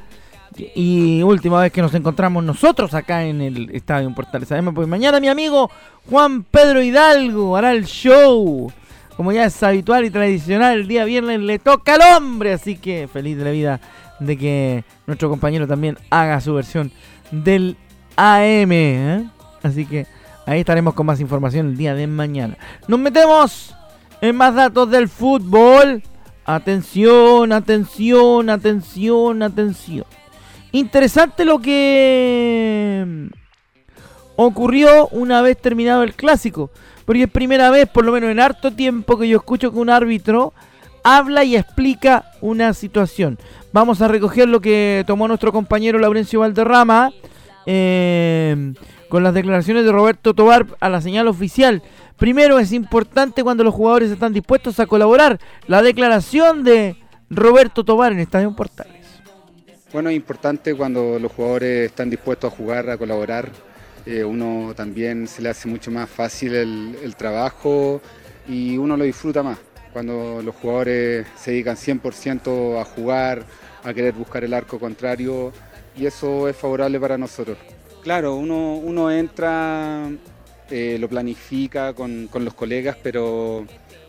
Y 0.74 1.22
última 1.22 1.60
vez 1.60 1.72
que 1.72 1.82
nos 1.82 1.94
encontramos 1.94 2.42
nosotros 2.44 2.94
acá 2.94 3.24
en 3.24 3.40
el 3.40 3.70
Estadio 3.70 4.12
Portales. 4.14 4.48
Sabemos, 4.48 4.74
pues 4.74 4.88
mañana 4.88 5.20
mi 5.20 5.28
amigo 5.28 5.70
Juan 6.10 6.42
Pedro 6.44 6.82
Hidalgo 6.82 7.56
hará 7.56 7.72
el 7.72 7.86
show. 7.86 8.72
Como 9.16 9.32
ya 9.32 9.44
es 9.44 9.62
habitual 9.62 10.04
y 10.04 10.10
tradicional, 10.10 10.78
el 10.78 10.88
día 10.88 11.04
viernes 11.04 11.40
le 11.40 11.58
toca 11.58 11.94
al 11.94 12.16
hombre. 12.16 12.52
Así 12.52 12.76
que 12.76 13.08
feliz 13.10 13.36
de 13.38 13.44
la 13.44 13.50
vida 13.50 13.80
de 14.20 14.36
que 14.36 14.84
nuestro 15.06 15.28
compañero 15.28 15.66
también 15.66 15.98
haga 16.10 16.40
su 16.40 16.54
versión 16.54 16.92
del 17.30 17.76
AM. 18.16 18.72
¿eh? 18.72 19.28
Así 19.62 19.86
que 19.86 20.06
ahí 20.46 20.60
estaremos 20.60 20.94
con 20.94 21.06
más 21.06 21.20
información 21.20 21.68
el 21.68 21.76
día 21.76 21.94
de 21.94 22.06
mañana. 22.06 22.56
Nos 22.88 23.00
metemos 23.00 23.74
en 24.20 24.36
más 24.36 24.54
datos 24.54 24.90
del 24.90 25.08
fútbol. 25.08 26.02
Atención, 26.44 27.52
atención, 27.52 28.50
atención, 28.50 29.42
atención. 29.42 30.04
Interesante 30.76 31.46
lo 31.46 31.58
que 31.58 33.02
mm, 33.06 33.26
ocurrió 34.36 35.08
una 35.08 35.40
vez 35.40 35.56
terminado 35.56 36.02
el 36.02 36.12
clásico. 36.12 36.70
Porque 37.06 37.22
es 37.22 37.30
primera 37.30 37.70
vez, 37.70 37.88
por 37.88 38.04
lo 38.04 38.12
menos 38.12 38.28
en 38.28 38.40
harto 38.40 38.70
tiempo, 38.70 39.16
que 39.16 39.26
yo 39.26 39.38
escucho 39.38 39.72
que 39.72 39.78
un 39.78 39.88
árbitro 39.88 40.52
habla 41.02 41.44
y 41.44 41.56
explica 41.56 42.26
una 42.42 42.74
situación. 42.74 43.38
Vamos 43.72 44.02
a 44.02 44.08
recoger 44.08 44.50
lo 44.50 44.60
que 44.60 45.02
tomó 45.06 45.26
nuestro 45.26 45.50
compañero 45.50 45.98
Laurencio 45.98 46.40
Valderrama 46.40 47.10
em, 47.64 48.74
con 49.08 49.22
las 49.22 49.32
declaraciones 49.32 49.82
de 49.82 49.92
Roberto 49.92 50.34
Tobar 50.34 50.66
a 50.78 50.90
la 50.90 51.00
señal 51.00 51.26
oficial. 51.26 51.82
Primero 52.18 52.58
es 52.58 52.72
importante 52.72 53.42
cuando 53.42 53.64
los 53.64 53.72
jugadores 53.72 54.10
están 54.10 54.34
dispuestos 54.34 54.78
a 54.78 54.86
colaborar. 54.86 55.40
La 55.68 55.80
declaración 55.80 56.64
de 56.64 56.96
Roberto 57.30 57.82
Tobar 57.82 58.12
en 58.12 58.18
Estadio 58.18 58.54
Portal. 58.54 58.95
Bueno, 59.92 60.10
es 60.10 60.16
importante 60.16 60.74
cuando 60.74 61.16
los 61.20 61.30
jugadores 61.30 61.86
están 61.90 62.10
dispuestos 62.10 62.52
a 62.52 62.56
jugar, 62.56 62.90
a 62.90 62.98
colaborar. 62.98 63.48
Eh, 64.04 64.24
uno 64.24 64.74
también 64.74 65.28
se 65.28 65.42
le 65.42 65.48
hace 65.48 65.68
mucho 65.68 65.92
más 65.92 66.10
fácil 66.10 66.54
el, 66.54 67.14
trabajo 67.16 68.00
y 68.48 68.76
uno 68.76 68.96
lo 68.96 69.04
disfruta 69.04 69.44
más. 69.44 69.58
Cuando 69.92 70.42
los 70.42 70.56
jugadores 70.56 71.26
se 71.36 71.52
dedican 71.52 71.76
100% 71.76 72.80
a 72.80 72.84
jugar, 72.84 73.44
a 73.84 73.94
querer 73.94 74.12
buscar 74.12 74.42
el 74.42 74.54
arco 74.54 74.80
contrario 74.80 75.52
y 75.96 76.06
eso 76.06 76.48
es 76.48 76.56
favorable 76.56 76.98
para 76.98 77.16
nosotros. 77.16 77.56
Claro, 78.02 78.34
uno, 78.34 79.10
entra, 79.10 80.10
eh, 80.68 80.96
lo 80.98 81.08
planifica 81.08 81.94
con, 81.94 82.28
los 82.32 82.54
colegas, 82.54 82.96
pero 83.02 83.64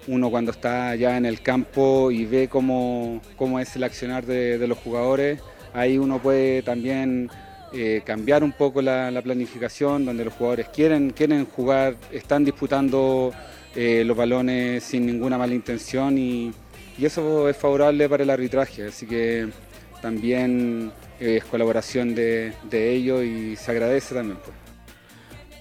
uno 0.07 0.31
cuando 0.31 0.51
está 0.51 0.95
ya 0.95 1.17
en 1.17 1.25
el 1.27 1.41
campo 1.41 2.09
y 2.11 2.25
ve 2.25 2.47
cómo, 2.49 3.21
es 3.61 3.75
el 3.75 3.83
accionar 3.83 4.25
de 4.25 4.67
los 4.67 4.77
jugadores, 4.79 5.39
Ahí 5.77 5.99
uno 5.99 6.17
puede 6.17 6.63
también 6.63 7.29
eh, 7.71 8.01
cambiar 8.03 8.43
un 8.43 8.51
poco 8.51 8.81
la, 8.81 9.21
planificación, 9.23 10.05
donde 10.05 10.25
los 10.25 10.33
jugadores 10.33 10.69
quieren, 10.69 11.11
quieren 11.11 11.45
jugar, 11.45 11.95
están 12.11 12.43
disputando 12.43 13.31
eh, 13.75 14.03
los 14.03 14.17
balones 14.17 14.83
sin 14.83 15.05
ninguna 15.05 15.37
mala 15.37 15.53
intención 15.53 16.17
y, 16.17 16.51
eso 16.99 17.47
es 17.47 17.55
favorable 17.55 18.09
para 18.09 18.23
el 18.23 18.29
arbitraje. 18.31 18.87
Así 18.87 19.05
que 19.05 19.49
también 20.01 20.91
es 21.19 21.43
colaboración 21.45 22.15
de, 22.15 22.55
ellos 22.71 23.23
y 23.23 23.55
se 23.55 23.69
agradece 23.69 24.15
también. 24.15 24.39
Pues. 24.43 24.57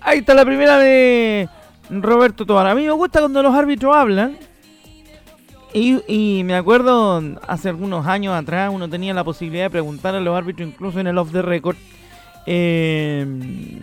Ahí 0.01 0.21
está 0.21 0.33
la 0.33 0.47
primera 0.47 0.79
de 0.79 1.47
Roberto 1.91 2.47
Tobar. 2.47 2.69
A 2.69 2.75
mí 2.75 2.85
me 2.85 2.93
gusta 2.93 3.21
cuando 3.21 3.43
los 3.43 3.55
árbitros 3.55 3.95
hablan 3.95 4.39
y, 5.79 6.43
me 6.45 6.55
acuerdo 6.57 7.23
hace 7.47 7.69
algunos 7.69 8.07
años 8.07 8.35
atrás 8.35 8.71
uno 8.73 8.89
tenía 8.89 9.13
la 9.13 9.25
posibilidad 9.25 9.65
de 9.65 9.71
preguntar 9.71 10.15
a 10.15 10.21
los 10.21 10.37
árbitros, 10.37 10.69
incluso 10.69 11.01
en 11.01 11.07
el 11.07 11.19
off 11.19 11.33
the 11.33 11.43
record, 11.43 11.77
em, 12.47 13.81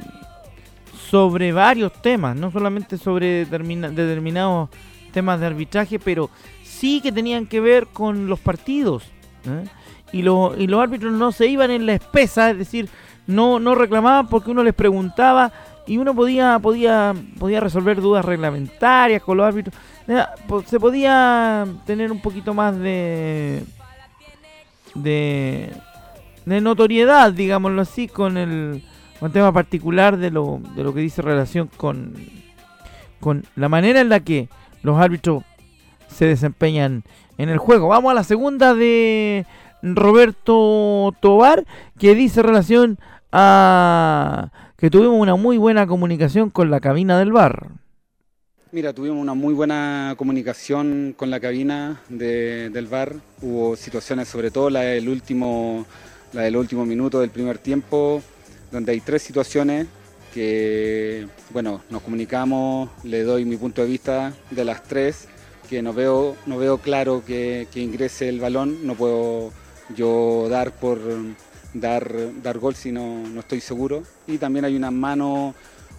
sobre 1.09 1.51
varios 1.51 1.93
temas, 2.01 2.35
no 2.35 2.51
solamente 2.51 2.97
sobre 2.97 3.45
determinados 3.45 4.69
temas 5.11 5.39
de 5.39 5.45
arbitraje, 5.45 5.99
pero 5.99 6.29
sí 6.63 6.99
que 7.01 7.11
tenían 7.11 7.45
que 7.45 7.59
ver 7.59 7.87
con 7.87 8.27
los 8.27 8.39
partidos. 8.39 9.03
¿eh? 9.45 9.65
Y, 10.11 10.21
lo- 10.23 10.55
y 10.57 10.67
los 10.67 10.81
árbitros 10.81 11.13
no 11.13 11.31
se 11.31 11.47
iban 11.47 11.69
en 11.71 11.85
la 11.85 11.93
espesa, 11.93 12.49
es 12.51 12.57
decir, 12.57 12.89
no, 13.27 13.59
no 13.59 13.75
reclamaban 13.75 14.27
porque 14.27 14.51
uno 14.51 14.63
les 14.63 14.73
preguntaba 14.73 15.51
y 15.85 15.97
uno 15.97 16.15
podía, 16.15 16.57
podía, 16.59 17.13
podía 17.37 17.59
resolver 17.59 18.01
dudas 18.01 18.25
reglamentarias 18.25 19.21
con 19.21 19.37
los 19.37 19.45
árbitros. 19.45 19.75
Po- 20.47 20.63
Se 20.63 20.79
podía 20.79 21.65
tener 21.85 22.11
un 22.11 22.19
poquito 22.21 22.53
más 22.53 22.77
de, 22.77 23.63
de, 24.95 25.71
de 26.45 26.61
notoriedad, 26.61 27.31
digámoslo 27.31 27.81
así, 27.81 28.07
con 28.07 28.37
el, 28.37 28.83
con 29.19 29.27
el 29.27 29.33
tema 29.33 29.51
particular 29.51 30.17
de 30.17 30.29
lo, 30.31 30.59
de 30.75 30.83
lo 30.83 30.93
que 30.93 30.99
dice 31.01 31.21
relación 31.21 31.69
con, 31.77 32.13
con 33.19 33.43
la 33.55 33.69
manera 33.69 34.01
en 34.01 34.09
la 34.09 34.19
que 34.19 34.49
los 34.81 34.99
árbitros 34.99 35.43
se 36.07 36.25
desempeñan 36.25 37.03
en 37.37 37.49
el 37.49 37.57
juego. 37.57 37.87
Vamos 37.87 38.11
a 38.11 38.15
la 38.15 38.23
segunda 38.23 38.73
de 38.75 39.45
Roberto 39.81 41.13
Tobar, 41.21 41.65
que 41.97 42.13
dice 42.13 42.43
relación 42.43 42.99
a 43.31 44.49
que 44.77 44.89
tuvimos 44.89 45.15
una 45.19 45.35
muy 45.35 45.57
buena 45.57 45.87
comunicación 45.87 46.49
con 46.49 46.69
la 46.69 46.79
cabina 46.81 47.17
del 47.17 47.31
bar. 47.31 47.69
Mira, 48.73 48.91
tuvimos 48.91 49.21
una 49.21 49.35
muy 49.35 49.53
buena 49.53 50.15
comunicación 50.17 51.13
con 51.15 51.29
la 51.29 51.39
cabina 51.39 52.01
de- 52.09 52.71
del 52.71 52.87
bar. 52.87 53.17
Hubo 53.39 53.75
situaciones, 53.75 54.27
sobre 54.27 54.49
todo 54.49 54.71
la 54.71 54.79
del 54.81 55.09
último, 55.09 55.85
la 56.33 56.41
del 56.41 56.57
último 56.57 56.83
minuto 56.83 57.19
del 57.19 57.29
primer 57.29 57.59
tiempo, 57.59 58.23
donde 58.71 58.93
hay 58.93 58.99
tres 58.99 59.21
situaciones 59.21 59.85
que, 60.33 61.27
bueno, 61.51 61.83
nos 61.91 62.01
comunicamos, 62.01 62.89
le 63.03 63.21
doy 63.21 63.45
mi 63.45 63.57
punto 63.57 63.83
de 63.83 63.87
vista 63.87 64.33
de 64.49 64.65
las 64.65 64.81
tres, 64.81 65.27
que 65.69 65.83
no 65.83 65.93
veo, 65.93 66.35
no 66.47 66.57
veo 66.57 66.79
claro 66.79 67.23
que, 67.23 67.67
que 67.71 67.79
ingrese 67.79 68.27
el 68.27 68.39
balón, 68.39 68.87
no 68.87 68.95
puedo 68.95 69.51
yo 69.95 70.47
dar 70.49 70.71
por 70.71 70.99
dar, 71.75 72.11
dar 72.41 72.57
gol 72.57 72.73
si 72.73 72.91
no, 72.91 73.21
no 73.27 73.41
estoy 73.41 73.61
seguro. 73.61 74.01
Y 74.25 74.39
también 74.39 74.65
hay 74.65 74.75
una 74.75 74.89
mano 74.89 75.53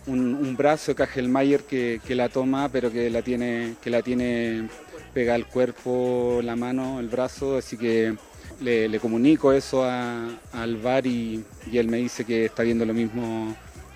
un, 0.06 0.56
brazo 0.56 0.92
de 0.92 0.96
Kajelmayer 0.96 1.62
que, 1.64 2.00
que 2.06 2.14
la 2.14 2.28
toma, 2.28 2.68
pero 2.68 2.90
que 2.90 3.10
la 3.10 3.22
tiene, 3.22 3.74
que 3.82 3.90
la 3.90 4.02
tiene 4.02 4.68
pega 5.12 5.34
al 5.34 5.46
cuerpo, 5.46 6.40
la 6.42 6.56
mano, 6.56 7.00
el 7.00 7.08
brazo, 7.08 7.56
así 7.56 7.76
que 7.76 8.14
le, 8.60 8.98
comunico 9.00 9.52
eso 9.52 9.84
a- 9.84 10.28
al 10.52 10.76
VAR 10.76 11.06
y, 11.06 11.44
y 11.70 11.78
él 11.78 11.88
me 11.88 11.98
dice 11.98 12.24
que 12.24 12.46
está 12.46 12.62
viendo 12.62 12.84
lo 12.84 12.94
mismo 12.94 13.54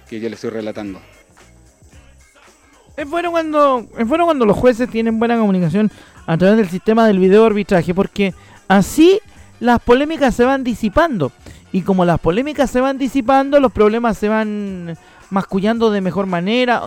que 0.08 0.20
yo 0.20 0.28
le 0.28 0.34
estoy 0.36 0.50
relatando. 0.50 1.00
Es 2.96 3.08
bueno 3.08 3.30
cuando 3.30 3.86
es 3.96 4.08
bueno 4.08 4.24
cuando 4.24 4.44
los 4.44 4.56
jueces 4.56 4.90
tienen 4.90 5.18
buena 5.20 5.38
comunicación 5.38 5.90
a 6.26 6.36
través 6.36 6.56
del 6.56 6.68
sistema 6.68 7.06
del 7.06 7.20
video 7.20 7.44
arbitraje 7.44 7.94
porque 7.94 8.34
así 8.66 9.20
las 9.60 9.80
polémicas 9.80 10.34
se 10.34 10.44
van 10.44 10.64
disipando 10.64 11.30
y 11.70 11.82
como 11.82 12.04
las 12.04 12.18
polémicas 12.18 12.70
se 12.70 12.80
van 12.80 12.98
disipando 12.98 13.60
los 13.60 13.70
problemas 13.70 14.18
se 14.18 14.28
van 14.28 14.96
mascullando 15.30 15.90
de 15.90 16.00
mejor 16.00 16.26
manera 16.26 16.82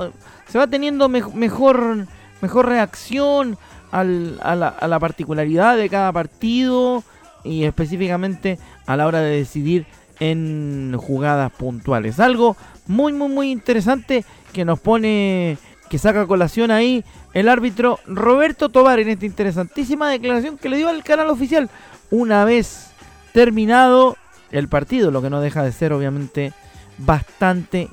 se 0.48 0.58
va 0.58 0.68
teniendo 0.68 1.10
mej- 1.10 1.34
mejor 1.34 2.08
mejor 2.42 2.68
reacción 2.68 3.58
a, 3.92 4.04
la, 4.04 5.00
particularidad 5.00 5.78
de 5.78 5.90
cada 5.90 6.12
partido 6.12 7.04
y 7.44 7.66
específicamente 7.66 8.58
a 8.88 8.96
la 8.98 9.06
hora 9.06 9.20
de 9.20 9.36
decidir 9.38 9.86
en 10.20 10.96
jugadas 10.98 11.52
puntuales. 11.52 12.20
Algo 12.20 12.56
muy 12.88 13.14
muy 13.14 13.30
muy 13.30 13.52
interesante 13.52 14.24
que 14.54 14.66
nos 14.66 14.80
pone 14.80 15.58
que 15.90 15.98
saca 15.98 16.26
colación 16.26 16.72
ahí 16.72 17.04
el 17.34 17.50
árbitro 17.50 18.00
Roberto 18.08 18.70
Tobar 18.70 19.00
en 19.00 19.10
esta 19.10 19.26
interesantísima 19.26 20.10
declaración 20.10 20.58
que 20.58 20.70
le 20.70 20.78
dio 20.78 20.90
al 20.90 21.04
canal 21.04 21.30
oficial. 21.30 21.70
Una 22.10 22.46
vez 22.46 22.92
terminado 23.34 24.18
el 24.51 24.68
partido, 24.68 25.12
lo 25.12 25.22
que 25.22 25.30
no 25.30 25.42
deja 25.42 25.64
de 25.64 25.72
ser 25.72 25.94
obviamente 25.94 26.54
bastante 26.98 27.90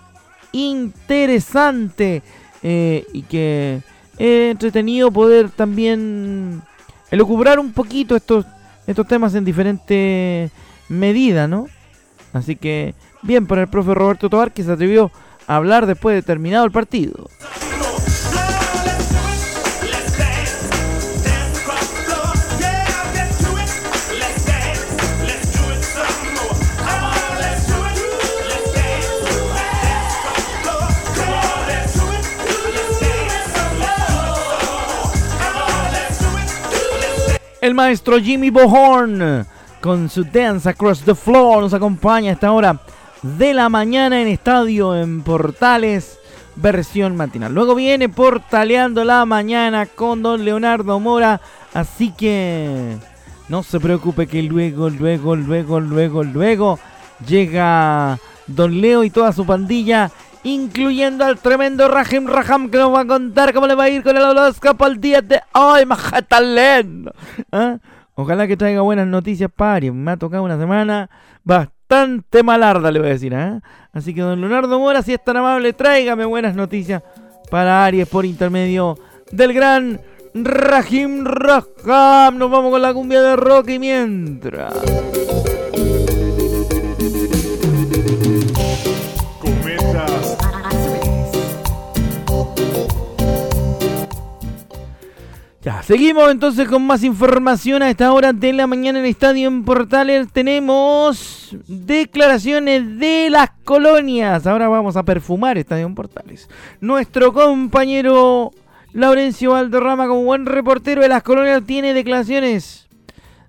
interesante 0.53 2.23
eh, 2.63 3.07
y 3.13 3.23
que 3.23 3.83
es 4.19 4.51
entretenido 4.51 5.11
poder 5.11 5.51
también 5.51 6.63
elucubrar 7.11 7.59
un 7.59 7.73
poquito 7.73 8.17
estos, 8.17 8.45
estos 8.87 9.07
temas 9.07 9.35
en 9.35 9.45
diferentes 9.45 10.51
medidas, 10.89 11.49
¿no? 11.49 11.67
Así 12.33 12.57
que 12.57 12.95
bien 13.23 13.47
por 13.47 13.59
el 13.59 13.69
profe 13.69 13.95
Roberto 13.95 14.29
Tobar 14.29 14.53
que 14.53 14.63
se 14.63 14.73
atrevió 14.73 15.11
a 15.47 15.57
hablar 15.57 15.87
después 15.87 16.15
de 16.15 16.23
terminado 16.23 16.65
el 16.65 16.73
partido. 16.73 17.29
El 37.69 37.75
maestro 37.75 38.19
Jimmy 38.19 38.49
Bohorn 38.49 39.47
con 39.83 40.09
su 40.09 40.25
Dance 40.25 40.67
Across 40.71 41.03
the 41.03 41.15
Floor 41.15 41.61
nos 41.61 41.75
acompaña 41.75 42.31
a 42.31 42.33
esta 42.33 42.51
hora 42.51 42.81
de 43.21 43.53
la 43.53 43.69
mañana 43.69 44.23
en 44.23 44.29
Estadio 44.29 44.97
en 44.97 45.21
Portales, 45.21 46.19
versión 46.57 47.15
matinal. 47.15 47.53
Luego 47.53 47.75
viene 47.75 48.09
Portaleando 48.09 49.05
la 49.05 49.27
mañana 49.27 49.85
con 49.85 50.23
don 50.23 50.47
Leonardo 50.47 50.99
Mora, 50.99 51.43
así 51.75 52.11
que 52.11 52.97
no 53.51 53.63
se 53.63 53.79
preocupe 53.79 54.27
que 54.27 54.43
luego, 54.43 54.89
luego, 54.89 55.37
luego, 55.37 55.79
luego, 55.79 56.25
luego 56.25 56.79
llega 57.27 58.19
don 58.47 58.81
Leo 58.81 59.05
y 59.05 59.11
toda 59.11 59.35
su 59.35 59.45
pandilla, 59.45 60.11
incluyendo 60.49 61.25
al 61.25 61.39
tremendo 61.39 61.89
Rahim 61.89 62.27
Raham 62.27 62.71
que 62.71 62.79
nos 62.79 62.95
va 62.95 63.01
a 63.01 63.07
contar 63.07 63.53
cómo 63.53 63.67
le 63.67 63.75
va 63.75 63.85
a 63.85 63.89
ir 63.91 64.03
con 64.03 64.17
el 64.17 64.23
horóscopo 64.23 64.85
al 64.85 65.01
día 65.01 65.21
de 65.21 65.41
hoy, 65.53 65.85
Majatalén. 65.85 67.11
¿Ah? 67.53 67.79
Ojalá 68.15 68.47
que 68.47 68.57
traiga 68.57 68.81
buenas 68.81 69.07
noticias 69.07 69.51
para 69.55 69.75
Aries. 69.75 69.93
Me 69.93 70.13
ha 70.13 70.17
tocado 70.17 70.43
una 70.43 70.59
semana 70.59 71.11
bastante 71.45 72.43
malarda, 72.43 72.91
le 72.91 72.99
voy 72.99 73.09
a 73.09 73.13
decir. 73.13 73.35
¿ah? 73.35 73.61
Así 73.93 74.15
que, 74.15 74.23
don 74.23 74.41
Leonardo 74.41 74.79
Mora, 74.79 75.03
si 75.03 75.13
es 75.13 75.23
tan 75.23 75.37
amable, 75.37 75.73
tráigame 75.73 76.25
buenas 76.25 76.57
noticias 76.57 77.03
para 77.51 77.85
Aries 77.85 78.09
por 78.09 78.25
intermedio 78.25 78.99
del 79.31 79.53
gran 79.53 80.01
Rahim 80.35 81.25
Raham. 81.25 82.39
Nos 82.39 82.51
vamos 82.51 82.71
con 82.71 82.83
la 82.83 82.95
cumbia 82.95 83.23
de 83.23 83.37
rock 83.37 83.69
y 83.71 83.79
mientras. 83.79 84.75
Seguimos 95.89 96.31
entonces 96.31 96.69
con 96.69 96.87
más 96.87 97.03
información 97.03 97.83
a 97.83 97.89
esta 97.89 98.13
hora 98.13 98.35
de 98.35 98.53
la 98.53 98.67
mañana 98.67 98.99
en 98.99 99.07
Estadio 99.07 99.49
en 99.49 99.65
Portales. 99.65 100.31
Tenemos 100.31 101.57
declaraciones 101.67 102.99
de 102.99 103.31
las 103.31 103.53
colonias. 103.65 104.47
Ahora 104.47 104.69
vamos 104.69 104.99
a 104.99 105.03
perfumar 105.03 105.57
Estadio 105.57 105.87
en 105.87 105.95
Portales. 105.95 106.51
Nuestro 106.83 107.33
compañero 107.33 108.51
Laurencio 108.93 109.53
Valderrama, 109.53 110.09
como 110.09 110.25
buen 110.25 110.45
reportero 110.45 111.01
de 111.01 111.09
las 111.09 111.23
colonias, 111.23 111.65
tiene 111.65 111.95
declaraciones 111.95 112.87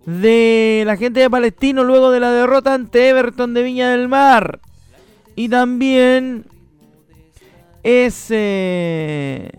de 0.06 0.84
la 0.86 0.96
gente 0.96 1.20
de 1.20 1.30
Palestino 1.30 1.84
luego 1.84 2.10
de 2.10 2.22
la 2.22 2.32
derrota 2.32 2.74
ante 2.74 3.10
Everton 3.10 3.54
de 3.54 3.64
Viña 3.64 3.90
del 3.90 4.08
Mar. 4.08 4.62
Y 5.36 5.50
también 5.50 6.46
es 7.84 8.28
eh, 8.30 9.52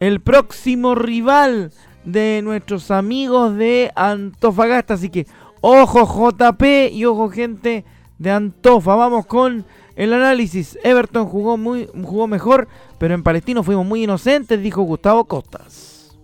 el 0.00 0.20
próximo 0.20 0.94
rival 0.94 1.72
de 2.04 2.40
nuestros 2.42 2.90
amigos 2.90 3.56
de 3.56 3.92
Antofagasta. 3.94 4.94
Así 4.94 5.08
que 5.08 5.26
ojo 5.60 6.06
JP 6.06 6.92
y 6.92 7.04
ojo 7.04 7.30
gente 7.30 7.84
de 8.18 8.30
Antofa. 8.30 8.94
Vamos 8.94 9.26
con 9.26 9.64
el 9.96 10.12
análisis. 10.12 10.78
Everton 10.82 11.26
jugó, 11.26 11.56
muy, 11.56 11.88
jugó 12.02 12.26
mejor, 12.26 12.68
pero 12.98 13.14
en 13.14 13.22
Palestino 13.22 13.62
fuimos 13.62 13.86
muy 13.86 14.04
inocentes, 14.04 14.62
dijo 14.62 14.82
Gustavo 14.82 15.24
Costas. 15.24 16.16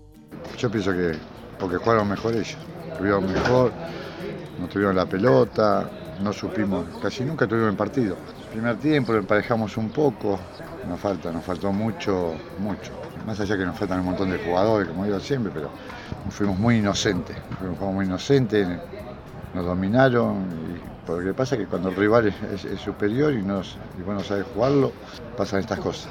Yo 0.58 0.70
pienso 0.70 0.92
que 0.92 1.12
porque 1.58 1.76
jugaron 1.76 2.08
mejor 2.08 2.34
ellos, 2.34 2.56
tuvieron 2.98 3.30
mejor, 3.30 3.72
no 4.60 4.68
tuvieron 4.68 4.96
la 4.96 5.06
pelota, 5.06 5.90
no 6.22 6.32
supimos, 6.32 6.86
casi 7.00 7.24
nunca 7.24 7.46
tuvieron 7.46 7.70
el 7.70 7.76
partido. 7.76 8.16
Primer 8.50 8.76
tiempo 8.76 9.12
lo 9.12 9.18
emparejamos 9.18 9.76
un 9.76 9.90
poco, 9.90 10.38
nos 10.88 11.00
falta, 11.00 11.30
nos 11.32 11.44
faltó 11.44 11.72
mucho, 11.72 12.34
mucho. 12.58 12.92
Más 13.26 13.40
allá 13.40 13.58
que 13.58 13.66
nos 13.66 13.76
faltan 13.76 14.00
un 14.00 14.06
montón 14.06 14.30
de 14.30 14.38
jugadores, 14.38 14.88
como 14.88 15.04
digo 15.04 15.18
siempre, 15.18 15.50
pero 15.52 15.68
fuimos 16.30 16.58
muy 16.58 16.76
inocentes, 16.76 17.36
fuimos 17.58 17.94
muy 17.94 18.06
inocentes, 18.06 18.68
nos 19.52 19.66
dominaron. 19.66 20.46
Y 21.06 21.10
lo 21.10 21.18
que 21.18 21.34
pasa 21.34 21.56
que 21.56 21.66
cuando 21.66 21.88
el 21.88 21.96
rival 21.96 22.28
es, 22.28 22.80
superior 22.80 23.32
y, 23.32 23.42
no, 23.42 23.62
y 23.98 24.02
vos 24.02 24.14
no 24.14 24.20
sabes 24.20 24.46
jugarlo, 24.54 24.92
pasan 25.36 25.60
estas 25.60 25.80
cosas. 25.80 26.08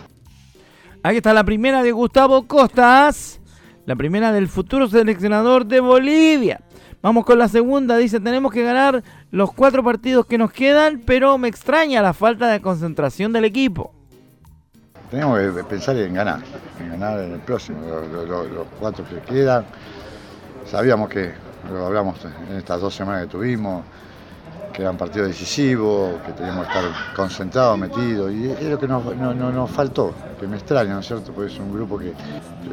Ahí 1.04 1.18
está 1.18 1.34
la 1.34 1.44
primera 1.44 1.84
de 1.84 1.92
Gustavo 1.92 2.48
Costas. 2.48 3.40
La 3.86 3.96
primera 3.96 4.32
del 4.32 4.48
futuro 4.48 4.88
seleccionador 4.88 5.68
de 5.68 5.80
Bolivia. 5.80 6.60
Vamos 7.04 7.24
con 7.24 7.38
la 7.38 7.48
segunda, 7.48 7.98
dice, 7.98 8.20
tenemos 8.20 8.52
que 8.52 8.64
ganar 8.64 9.04
los 9.30 9.54
cuatro 9.54 9.84
partidos 9.84 10.26
que 10.26 10.40
nos 10.40 10.52
quedan, 10.52 11.04
pero 11.06 11.38
me 11.38 11.48
extraña 11.48 12.02
la 12.02 12.14
falta 12.14 12.48
de 12.48 12.62
concentración 12.62 13.32
del 13.32 13.46
equipo. 13.46 13.95
Tenemos 15.16 15.40
que 15.40 15.64
pensar 15.64 15.96
en 15.96 16.14
ganar, 16.14 16.42
en 16.78 16.90
ganar 16.90 17.22
en 17.22 17.36
el 17.36 17.40
próximo, 17.40 17.80
los, 18.28 18.68
cuatro 18.78 19.06
que 19.08 19.22
quedan. 19.22 19.64
Sabíamos 20.70 21.08
que, 21.08 21.32
lo 21.72 21.86
hablamos 21.86 22.18
en 22.50 22.58
estas 22.58 22.82
dos 22.82 22.94
semanas 22.94 23.22
que 23.22 23.28
tuvimos, 23.30 23.86
que 24.74 24.82
eran 24.82 24.98
partidos 24.98 25.30
decisivos, 25.30 26.22
que 26.26 26.34
teníamos 26.34 26.68
que 26.68 26.74
estar 26.74 27.16
concentrados, 27.16 27.80
metidos, 27.80 28.30
y 28.34 28.52
es 28.52 28.64
lo 28.64 28.78
que 28.78 28.90
nos, 28.90 29.72
faltó, 29.72 30.14
que 30.38 30.48
me 30.48 30.58
extraña, 30.58 30.96
¿no 30.96 31.00
es 31.00 31.08
cierto? 31.08 31.32
Porque 31.32 31.50
es 31.50 31.60
un 31.60 31.72
grupo 31.72 31.98
que 31.98 32.12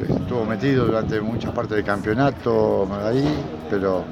estuvo 0.09 0.43
metido 0.43 0.87
durante 0.87 1.21
muchas 1.21 1.53
partes 1.53 1.77
del 1.77 1.85
campeonato 1.85 2.89
ahí, 3.05 3.41
pero 3.69 4.03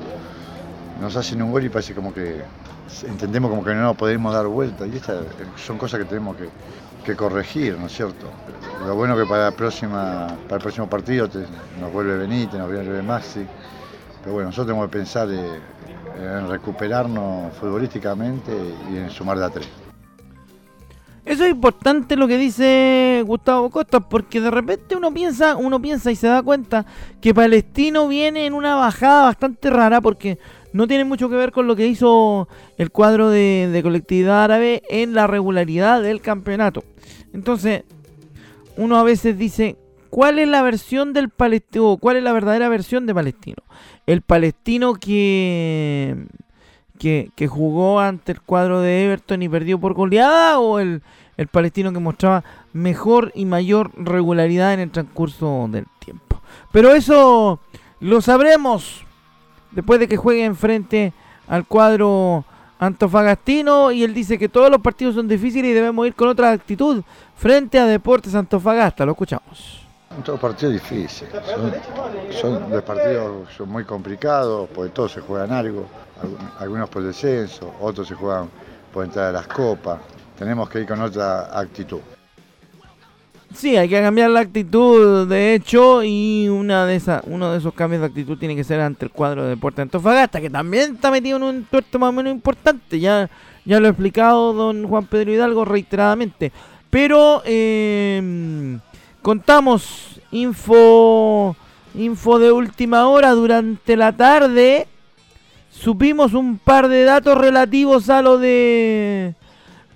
nos 1.01 1.13
hacen 1.17 1.41
un 1.41 1.51
gol 1.51 1.65
y 1.65 1.69
parece 1.69 1.93
como 1.93 2.13
que 2.13 2.41
entendemos 3.05 3.51
como 3.51 3.61
que 3.61 3.73
no 3.73 3.93
podemos 3.93 4.33
dar 4.33 4.47
vuelta, 4.47 4.87
y 4.87 4.95
estas 4.95 5.19
son 5.57 5.77
cosas 5.77 5.99
que 5.99 6.05
tenemos 6.05 6.37
que, 6.37 6.47
corregir, 7.17 7.77
¿no 7.77 7.87
es 7.87 7.93
cierto? 7.93 8.27
Lo 8.85 8.95
bueno 8.95 9.15
que 9.17 9.25
para, 9.25 9.45
la 9.45 9.51
próxima, 9.51 10.27
para 10.47 10.55
el 10.55 10.61
próximo 10.61 10.89
partido 10.89 11.27
nos 11.79 11.91
vuelve 11.91 12.17
Benítez, 12.17 12.59
nos 12.59 12.71
vuelve 12.71 13.01
Maxi, 13.01 13.45
pero 14.21 14.33
bueno, 14.33 14.49
nosotros 14.49 14.67
tenemos 14.67 14.89
que 14.89 14.97
pensar... 14.97 15.27
En 16.11 16.47
recuperarnos 16.49 17.51
futbolísticamente 17.55 18.51
y 18.91 18.97
en 18.97 19.09
sumar 19.09 19.39
de 19.39 19.45
a 19.45 19.49
tres. 19.49 19.67
Eso 21.25 21.45
es 21.45 21.51
importante 21.51 22.15
lo 22.15 22.27
que 22.27 22.37
dice 22.37 23.23
Gustavo 23.25 23.71
Costa, 23.71 24.01
porque 24.01 24.39
de 24.39 24.51
repente 24.51 24.95
uno 24.95 25.11
piensa, 25.11 25.55
uno 25.55 25.81
piensa 25.81 26.11
y 26.11 26.15
se 26.15 26.27
da 26.27 26.43
cuenta 26.43 26.85
que 27.21 27.33
Palestino 27.33 28.07
viene 28.07 28.45
en 28.45 28.53
una 28.53 28.75
bajada 28.75 29.23
bastante 29.23 29.71
rara 29.71 29.99
porque 29.99 30.37
no 30.73 30.87
tiene 30.87 31.03
mucho 31.03 31.29
que 31.29 31.35
ver 31.35 31.51
con 31.51 31.67
lo 31.67 31.75
que 31.75 31.87
hizo 31.87 32.47
el 32.77 32.91
cuadro 32.91 33.29
de, 33.29 33.69
de 33.71 33.83
colectividad 33.83 34.43
árabe 34.43 34.83
en 34.89 35.13
la 35.13 35.27
regularidad 35.27 36.01
del 36.01 36.21
campeonato. 36.21 36.83
Entonces, 37.33 37.83
uno 38.77 38.97
a 38.97 39.03
veces 39.03 39.37
dice, 39.37 39.77
¿cuál 40.09 40.39
es 40.39 40.47
la 40.47 40.61
versión 40.61 41.13
del 41.13 41.29
palestino? 41.29 41.97
¿Cuál 41.97 42.17
es 42.17 42.23
la 42.23 42.33
verdadera 42.33 42.69
versión 42.69 43.05
de 43.05 43.13
Palestino? 43.13 43.63
el 44.05 44.21
palestino 44.21 44.95
que, 44.95 46.25
que, 46.99 47.47
jugó 47.47 47.99
ante 47.99 48.33
el 48.33 48.41
cuadro 48.41 48.81
de 48.81 49.05
Everton 49.05 49.41
y 49.41 49.49
perdió 49.49 49.79
por 49.79 49.93
goleada 49.93 50.59
o 50.59 50.79
el, 50.79 51.01
el 51.37 51.47
palestino 51.47 51.93
que 51.93 51.99
mostraba 51.99 52.43
mejor 52.73 53.31
y 53.35 53.45
mayor 53.45 53.91
regularidad 53.95 54.73
en 54.73 54.81
el 54.81 54.91
transcurso 54.91 55.67
del 55.69 55.85
tiempo. 55.99 56.41
Pero 56.71 56.93
eso 56.93 57.59
lo 57.99 58.21
sabremos 58.21 59.05
después 59.71 59.99
de 59.99 60.07
que 60.07 60.17
juegue 60.17 60.53
frente 60.53 61.13
al 61.47 61.65
cuadro 61.65 62.45
antofagastino 62.79 63.91
y 63.91 64.03
él 64.03 64.13
dice 64.13 64.39
que 64.39 64.49
todos 64.49 64.71
los 64.71 64.81
partidos 64.81 65.15
son 65.15 65.27
difíciles 65.27 65.71
y 65.71 65.73
debemos 65.73 66.07
ir 66.07 66.15
con 66.15 66.27
otra 66.27 66.51
actitud 66.51 67.03
frente 67.35 67.79
a 67.79 67.85
Deportes 67.85 68.33
Antofagasta. 68.33 69.05
Lo 69.05 69.11
escuchamos. 69.11 69.81
Son 70.09 70.23
todos 70.23 70.39
partidos 70.39 70.73
difíciles, 70.73 71.31
son, 72.41 72.69
de 72.69 72.81
partidos 72.81 73.47
son 73.55 73.69
muy 73.69 73.85
complicados, 73.85 74.67
porque 74.73 74.91
todos 74.91 75.13
se 75.13 75.21
juegan 75.21 75.53
algo, 75.53 75.85
algunos 76.59 76.89
por 76.89 77.01
descenso, 77.01 77.73
otros 77.79 78.09
se 78.09 78.15
juegan 78.15 78.49
por 78.91 79.05
entrar 79.05 79.27
a 79.27 79.31
las 79.31 79.47
copas. 79.47 79.99
Tenemos 80.37 80.69
que 80.69 80.81
ir 80.81 80.87
con 80.87 81.01
otra 81.01 81.57
actitud. 81.57 82.01
Sí, 83.53 83.75
hay 83.75 83.89
que 83.89 84.01
cambiar 84.01 84.29
la 84.29 84.39
actitud, 84.39 85.27
de 85.27 85.53
hecho, 85.53 86.03
y 86.03 86.47
una 86.47 86.85
de 86.85 86.95
esas, 86.95 87.21
uno 87.25 87.51
de 87.51 87.57
esos 87.57 87.73
cambios 87.73 88.01
de 88.01 88.07
actitud 88.07 88.37
tiene 88.37 88.55
que 88.55 88.63
ser 88.63 88.79
ante 88.79 89.05
el 89.05 89.11
cuadro 89.11 89.43
de 89.43 89.49
Deportes 89.49 89.83
Antofagasta, 89.83 90.39
que 90.39 90.49
también 90.49 90.95
está 90.95 91.11
metido 91.11 91.37
en 91.37 91.43
un 91.43 91.63
tuerto 91.65 91.99
más 91.99 92.09
o 92.09 92.13
menos 92.13 92.31
importante. 92.31 92.99
Ya, 92.99 93.29
ya 93.65 93.79
lo 93.79 93.87
ha 93.87 93.89
explicado 93.89 94.53
don 94.53 94.87
Juan 94.87 95.05
Pedro 95.05 95.33
Hidalgo 95.33 95.65
reiteradamente. 95.65 96.51
Pero 96.89 97.41
eh, 97.45 98.79
Contamos 99.21 100.19
info 100.31 101.55
info 101.93 102.39
de 102.39 102.51
última 102.51 103.07
hora 103.07 103.31
durante 103.31 103.95
la 103.95 104.13
tarde. 104.13 104.87
Supimos 105.69 106.33
un 106.33 106.57
par 106.57 106.87
de 106.87 107.03
datos 107.03 107.37
relativos 107.37 108.09
a 108.09 108.23
lo 108.23 108.39
de 108.39 109.35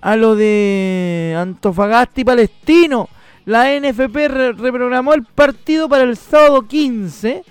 a 0.00 0.14
lo 0.14 0.36
de 0.36 1.34
Antofagasta 1.36 2.20
y 2.20 2.24
Palestino. 2.24 3.08
La 3.46 3.66
NFP 3.78 4.28
reprogramó 4.56 5.14
el 5.14 5.22
partido 5.22 5.88
para 5.88 6.02
el 6.02 6.16
sábado 6.16 6.66
15 6.66 7.44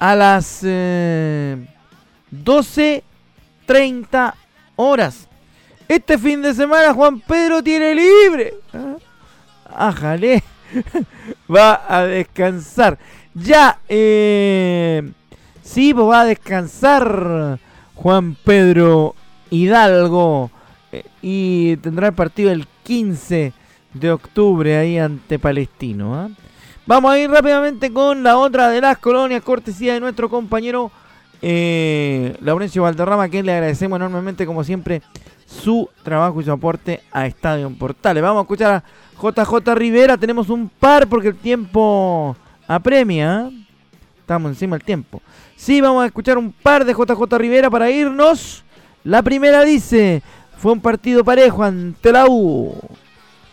a 0.00 0.16
las 0.16 0.64
12.30 0.64 1.62
eh, 3.68 4.32
horas. 4.74 5.28
Este 5.86 6.18
fin 6.18 6.42
de 6.42 6.52
semana 6.52 6.92
Juan 6.92 7.20
Pedro 7.20 7.62
tiene 7.62 7.94
libre. 7.94 8.54
¿Ah? 8.74 8.96
Ájale. 9.72 10.42
va 11.54 11.84
a 11.88 12.02
descansar. 12.02 12.98
Ya, 13.34 13.78
eh, 13.88 15.12
sí, 15.62 15.94
pues 15.94 16.06
va 16.08 16.22
a 16.22 16.26
descansar 16.26 17.60
Juan 17.94 18.34
Pedro 18.34 19.14
Hidalgo 19.48 20.50
eh, 20.90 21.04
y 21.22 21.76
tendrá 21.76 22.08
el 22.08 22.14
partido 22.14 22.50
el 22.50 22.66
15 22.82 23.52
de 24.00 24.10
octubre 24.10 24.76
ahí 24.76 24.98
ante 24.98 25.38
Palestino. 25.38 26.14
¿ah? 26.14 26.28
Vamos 26.86 27.12
a 27.12 27.18
ir 27.18 27.30
rápidamente 27.30 27.92
con 27.92 28.22
la 28.22 28.38
otra 28.38 28.70
de 28.70 28.80
las 28.80 28.98
colonias, 28.98 29.42
cortesía 29.42 29.94
de 29.94 30.00
nuestro 30.00 30.28
compañero 30.28 30.90
eh, 31.42 32.36
Laurencio 32.40 32.82
Valderrama, 32.82 33.28
que 33.28 33.42
le 33.42 33.52
agradecemos 33.52 33.96
enormemente, 33.96 34.46
como 34.46 34.64
siempre, 34.64 35.02
su 35.46 35.88
trabajo 36.02 36.40
y 36.40 36.44
su 36.44 36.52
aporte 36.52 37.02
a 37.12 37.26
Estadio 37.26 37.70
Portales. 37.70 38.22
Vamos 38.22 38.40
a 38.40 38.42
escuchar 38.42 38.72
a 38.72 38.84
JJ 39.20 39.74
Rivera, 39.74 40.16
tenemos 40.16 40.48
un 40.48 40.68
par 40.68 41.06
porque 41.08 41.28
el 41.28 41.36
tiempo 41.36 42.36
apremia. 42.66 43.48
¿eh? 43.50 43.66
Estamos 44.20 44.50
encima 44.50 44.76
del 44.76 44.84
tiempo. 44.84 45.22
Sí, 45.56 45.80
vamos 45.80 46.02
a 46.02 46.06
escuchar 46.06 46.38
un 46.38 46.52
par 46.52 46.84
de 46.84 46.92
JJ 46.92 47.38
Rivera 47.38 47.70
para 47.70 47.90
irnos. 47.90 48.64
La 49.04 49.22
primera 49.22 49.64
dice, 49.64 50.22
fue 50.58 50.72
un 50.72 50.80
partido 50.80 51.24
parejo 51.24 51.62
ante 51.64 52.12
la 52.12 52.26
U. 52.28 52.74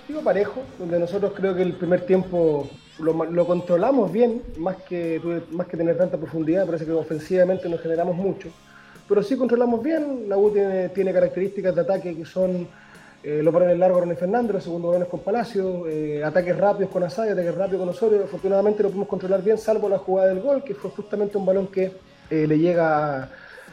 Partido 0.06 0.22
parejo, 0.24 0.62
donde 0.78 1.00
nosotros 1.00 1.34
creo 1.36 1.56
que 1.56 1.64
el 1.64 1.74
primer 1.74 2.06
tiempo 2.06 2.70
lo, 3.00 3.48
controlamos 3.48 4.12
bien, 4.12 4.40
más 4.60 4.76
que, 4.88 5.20
más 5.50 5.66
que 5.66 5.78
tener 5.78 5.98
tanta 5.98 6.16
profundidad, 6.16 6.64
parece 6.68 6.86
que 6.86 6.92
ofensivamente 6.92 7.68
nos 7.68 7.82
generamos 7.82 8.16
mucho. 8.16 8.50
Pero 9.10 9.24
sí 9.24 9.36
controlamos 9.36 9.82
bien, 9.82 10.30
la 10.30 10.38
U 10.38 10.52
tiene, 10.52 10.90
tiene 10.90 11.12
características 11.12 11.74
de 11.74 11.82
ataque 11.82 12.16
que 12.16 12.24
son 12.24 12.68
eh, 13.24 13.42
los 13.42 13.52
balones 13.52 13.80
largos 13.80 14.02
René 14.02 14.16
Fernández, 14.16 14.54
los 14.54 14.64
segundos 14.64 14.92
balones 14.92 15.10
con 15.10 15.22
Palacio, 15.22 15.88
eh, 15.88 16.24
ataques 16.24 16.56
rápidos 16.56 16.92
con 16.92 17.02
Asaya, 17.02 17.32
ataques 17.32 17.56
rápidos 17.56 17.80
con 17.80 17.90
Osorio. 17.90 18.26
Afortunadamente 18.26 18.84
lo 18.84 18.90
pudimos 18.90 19.08
controlar 19.08 19.42
bien, 19.42 19.58
salvo 19.58 19.90
la 19.90 19.98
jugada 19.98 20.30
del 20.30 20.40
gol, 20.40 20.64
que 20.64 20.76
fue 20.76 20.92
justamente 20.92 21.36
un 21.36 21.48
balón 21.48 21.66
que 21.66 21.94
eh, 22.30 22.46
le 22.46 22.60
llega 22.60 23.28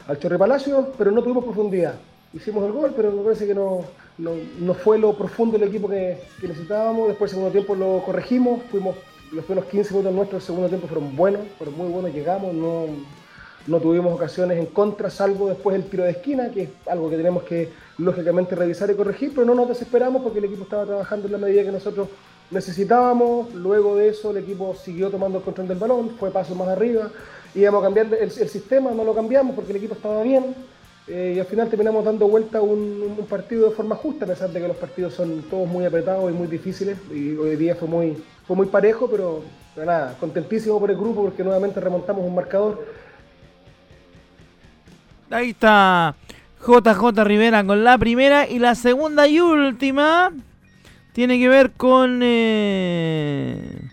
al 0.07 0.17
Chorre 0.17 0.39
Palacio, 0.39 0.93
pero 0.97 1.11
no 1.11 1.21
tuvimos 1.21 1.43
profundidad. 1.43 1.93
Hicimos 2.33 2.65
el 2.65 2.71
gol, 2.71 2.91
pero 2.95 3.11
me 3.11 3.21
parece 3.21 3.45
que 3.45 3.53
no, 3.53 3.85
no, 4.17 4.73
fue 4.73 4.97
lo 4.97 5.13
profundo 5.13 5.57
del 5.57 5.69
equipo 5.69 5.89
que, 5.89 6.17
necesitábamos. 6.41 7.07
Después, 7.07 7.31
el 7.31 7.35
segundo 7.35 7.51
tiempo 7.51 7.75
lo 7.75 8.03
corregimos, 8.05 8.61
fuimos 8.69 8.95
los 9.31 9.45
primeros 9.45 9.69
15 9.69 9.93
minutos 9.93 10.13
nuestros, 10.13 10.43
el 10.43 10.45
segundo 10.45 10.67
tiempo 10.69 10.87
fueron 10.87 11.15
buenos, 11.15 11.41
fueron 11.57 11.77
muy 11.77 11.87
buenos, 11.87 12.13
llegamos, 12.13 12.53
no, 12.53 12.85
no 13.65 13.79
tuvimos 13.79 14.13
ocasiones 14.13 14.59
en 14.59 14.67
contra, 14.67 15.09
salvo 15.09 15.49
después 15.49 15.75
el 15.75 15.85
tiro 15.85 16.03
de 16.03 16.11
esquina, 16.11 16.51
que 16.51 16.63
es 16.63 16.69
algo 16.85 17.09
que 17.09 17.17
tenemos 17.17 17.43
que 17.43 17.69
lógicamente 17.97 18.55
revisar 18.55 18.91
y 18.91 18.95
corregir, 18.95 19.31
pero 19.33 19.45
no 19.45 19.55
nos 19.55 19.69
desesperamos 19.69 20.21
porque 20.21 20.39
el 20.39 20.45
equipo 20.45 20.63
estaba 20.63 20.85
trabajando 20.85 21.25
en 21.25 21.31
la 21.31 21.37
medida 21.39 21.63
que 21.63 21.71
nosotros 21.71 22.09
necesitábamos. 22.51 23.53
Luego 23.53 23.97
de 23.97 24.09
eso 24.09 24.31
el 24.31 24.37
equipo 24.37 24.75
siguió 24.75 25.09
tomando 25.09 25.39
el 25.39 25.43
control 25.43 25.67
del 25.67 25.77
balón, 25.77 26.11
fue 26.11 26.31
paso 26.31 26.53
más 26.55 26.67
arriba, 26.67 27.09
íbamos 27.55 27.81
a 27.81 27.85
cambiar 27.85 28.13
el, 28.13 28.31
sistema, 28.31 28.91
no 28.91 29.03
lo 29.03 29.13
cambiamos 29.13 29.55
porque 29.55 29.71
el 29.71 29.77
equipo 29.77 29.95
estaba 29.95 30.21
bien. 30.23 30.55
Eh, 31.07 31.33
y 31.35 31.39
al 31.39 31.45
final 31.45 31.67
terminamos 31.67 32.05
dando 32.05 32.27
vuelta 32.27 32.61
un, 32.61 33.15
un, 33.17 33.25
partido 33.25 33.69
de 33.69 33.75
forma 33.75 33.95
justa, 33.95 34.23
a 34.23 34.27
pesar 34.29 34.49
de 34.51 34.61
que 34.61 34.67
los 34.67 34.77
partidos 34.77 35.13
son 35.13 35.43
todos 35.49 35.67
muy 35.67 35.83
apretados 35.83 36.31
y 36.31 36.33
muy 36.33 36.47
difíciles. 36.47 36.97
Y 37.13 37.35
hoy 37.35 37.57
día 37.57 37.75
fue 37.75 37.87
muy, 37.87 38.17
fue 38.47 38.55
muy 38.55 38.67
parejo, 38.67 39.09
pero, 39.09 39.43
nada, 39.75 40.15
contentísimo 40.19 40.79
por 40.79 40.89
el 40.89 40.97
grupo 40.97 41.23
porque 41.23 41.43
nuevamente 41.43 41.79
remontamos 41.79 42.25
un 42.25 42.35
marcador 42.35 42.85
Ahí 45.33 45.49
está 45.49 46.15
JJ 46.59 47.23
Rivera 47.23 47.63
con 47.63 47.83
la 47.83 47.97
primera 47.97 48.47
y 48.47 48.59
la 48.59 48.75
segunda 48.75 49.27
y 49.27 49.39
última 49.39 50.31
tiene 51.11 51.39
que 51.39 51.49
ver 51.49 51.71
con 51.71 52.19
eh, 52.21 53.89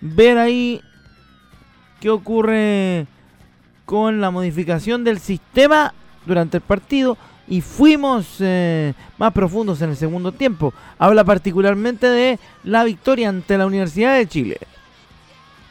ver 0.00 0.36
ahí 0.36 0.80
qué 2.00 2.10
ocurre 2.10 3.06
con 3.84 4.20
la 4.20 4.32
modificación 4.32 5.04
del 5.04 5.20
sistema 5.20 5.94
durante 6.26 6.58
el 6.58 6.62
partido 6.62 7.16
y 7.48 7.60
fuimos 7.60 8.36
eh, 8.40 8.94
más 9.18 9.32
profundos 9.32 9.82
en 9.82 9.90
el 9.90 9.96
segundo 9.96 10.32
tiempo. 10.32 10.72
Habla 10.98 11.24
particularmente 11.24 12.08
de 12.08 12.38
la 12.64 12.84
victoria 12.84 13.28
ante 13.28 13.58
la 13.58 13.66
Universidad 13.66 14.16
de 14.16 14.26
Chile. 14.28 14.58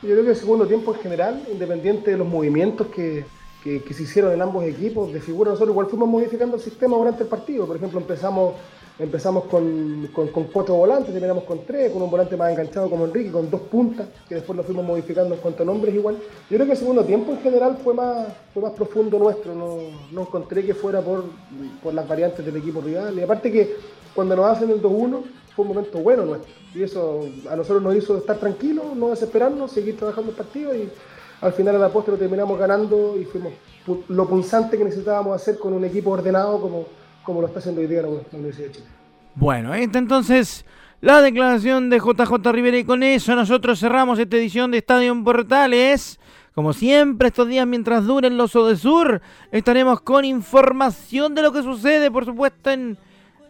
Yo 0.01 0.09
creo 0.09 0.23
que 0.23 0.31
el 0.31 0.35
segundo 0.35 0.67
tiempo 0.67 0.93
en 0.93 1.01
general, 1.01 1.43
independiente 1.51 2.11
de 2.11 2.17
los 2.17 2.27
movimientos 2.27 2.87
que, 2.87 3.25
que, 3.63 3.93
se 3.93 4.03
hicieron 4.03 4.33
en 4.33 4.41
ambos 4.41 4.63
equipos 4.65 5.11
de 5.11 5.21
figura, 5.21 5.51
nosotros 5.51 5.71
igual 5.71 5.87
fuimos 5.87 6.07
modificando 6.07 6.55
el 6.55 6.61
sistema 6.61 6.97
durante 6.97 7.23
el 7.23 7.29
partido. 7.29 7.65
Por 7.65 7.77
ejemplo, 7.77 7.99
empezamos 7.99 8.55
empezamos 8.99 9.45
con, 9.45 10.09
con, 10.13 10.27
cuatro 10.27 10.75
volantes, 10.75 11.11
terminamos 11.11 11.45
con 11.45 11.65
tres, 11.65 11.91
con 11.91 12.01
un 12.01 12.11
volante 12.11 12.35
más 12.35 12.51
enganchado 12.51 12.89
como 12.89 13.05
Enrique, 13.05 13.31
con 13.31 13.49
dos 13.49 13.61
puntas, 13.61 14.07
que 14.27 14.35
después 14.35 14.57
lo 14.57 14.63
fuimos 14.63 14.85
modificando 14.85 15.35
en 15.35 15.41
cuanto 15.41 15.63
a 15.63 15.65
nombres 15.65 15.95
igual. 15.95 16.17
Yo 16.49 16.57
creo 16.57 16.65
que 16.65 16.73
el 16.73 16.77
segundo 16.77 17.05
tiempo 17.05 17.31
en 17.31 17.39
general 17.39 17.77
fue 17.81 17.93
más, 17.93 18.27
fue 18.53 18.61
más 18.61 18.73
profundo 18.73 19.17
nuestro, 19.17 19.55
no, 19.55 19.77
no 20.11 20.21
encontré 20.21 20.65
que 20.65 20.73
fuera 20.73 21.01
por, 21.01 21.23
por 21.81 21.93
las 21.93 22.07
variantes 22.07 22.45
del 22.45 22.57
equipo 22.57 22.81
rival. 22.81 23.17
Y 23.17 23.21
aparte 23.21 23.51
que 23.51 23.75
cuando 24.13 24.35
nos 24.35 24.45
hacen 24.45 24.69
el 24.69 24.81
2-1 24.81 25.23
fue 25.55 25.63
un 25.63 25.69
momento 25.69 25.99
bueno 25.99 26.25
nuestro. 26.25 26.51
Y 26.75 26.83
eso 26.83 27.21
a 27.49 27.55
nosotros 27.55 27.81
nos 27.81 27.95
hizo 27.95 28.17
estar 28.17 28.37
tranquilos, 28.37 28.95
no 28.95 29.09
desesperarnos, 29.09 29.71
seguir 29.71 29.97
trabajando 29.97 30.31
el 30.31 30.37
partido 30.37 30.75
y 30.75 30.89
al 31.41 31.53
final 31.53 31.77
a 31.77 31.79
la 31.79 31.89
postre 31.89 32.13
lo 32.13 32.19
terminamos 32.19 32.59
ganando 32.59 33.15
y 33.17 33.23
fuimos 33.23 33.53
lo 34.09 34.27
punzante 34.27 34.77
que 34.77 34.83
necesitábamos 34.83 35.35
hacer 35.35 35.57
con 35.57 35.73
un 35.73 35.85
equipo 35.85 36.11
ordenado 36.11 36.59
como, 36.59 36.85
como 37.29 37.41
lo 37.41 37.47
está 37.47 37.59
haciendo 37.59 37.79
hoy 37.79 37.85
día 37.85 38.01
la 38.01 38.07
Universidad 38.07 38.69
de 38.69 38.73
Chile. 38.73 38.85
Bueno, 39.35 39.71
esta 39.75 39.99
entonces 39.99 40.65
la 40.99 41.21
declaración 41.21 41.91
de 41.91 41.99
JJ 41.99 42.51
Rivera 42.51 42.79
y 42.79 42.83
con 42.83 43.03
eso 43.03 43.35
nosotros 43.35 43.79
cerramos 43.79 44.17
esta 44.17 44.35
edición 44.35 44.71
de 44.71 44.79
Estadio 44.79 45.23
Portales. 45.23 46.19
Como 46.55 46.73
siempre, 46.73 47.27
estos 47.27 47.47
días 47.47 47.67
mientras 47.67 48.07
duren 48.07 48.35
los 48.35 48.51
Sur, 48.51 49.21
estaremos 49.51 50.01
con 50.01 50.25
información 50.25 51.35
de 51.35 51.43
lo 51.43 51.51
que 51.53 51.61
sucede, 51.61 52.09
por 52.09 52.25
supuesto, 52.25 52.71
en 52.71 52.97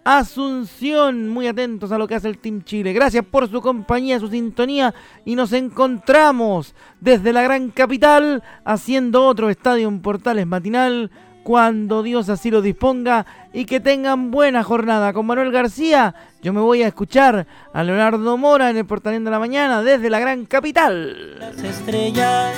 Asunción. 0.04 1.30
Muy 1.30 1.48
atentos 1.48 1.94
a 1.94 1.98
lo 1.98 2.06
que 2.06 2.16
hace 2.16 2.28
el 2.28 2.38
Team 2.38 2.64
Chile. 2.64 2.92
Gracias 2.92 3.24
por 3.24 3.50
su 3.50 3.62
compañía, 3.62 4.20
su 4.20 4.28
sintonía. 4.28 4.94
Y 5.24 5.36
nos 5.36 5.54
encontramos 5.54 6.76
desde 7.00 7.32
la 7.32 7.44
gran 7.44 7.70
capital 7.70 8.44
haciendo 8.66 9.26
otro 9.26 9.50
Estadio 9.50 9.90
Portales 10.02 10.46
matinal 10.46 11.10
cuando 11.44 12.04
Dios 12.04 12.30
así 12.30 12.52
lo 12.52 12.62
disponga 12.62 13.26
y 13.54 13.66
que 13.66 13.80
tengan 13.80 14.32
buena 14.32 14.64
jornada. 14.64 15.14
Con 15.14 15.26
Manuel 15.26 15.52
García, 15.52 16.14
yo 16.42 16.54
me 16.54 16.62
voy 16.62 16.84
a 16.84 16.88
escuchar 16.88 17.48
a 17.74 17.84
Leonardo 17.84 18.38
Mora 18.38 18.70
en 18.70 18.78
el 18.78 18.86
Portalín 18.86 19.24
de 19.24 19.32
la 19.32 19.40
Mañana 19.40 19.82
desde 19.82 20.10
la 20.10 20.20
gran 20.20 20.46
capital. 20.46 21.40
Las 21.40 21.64
estrellas 21.64 22.56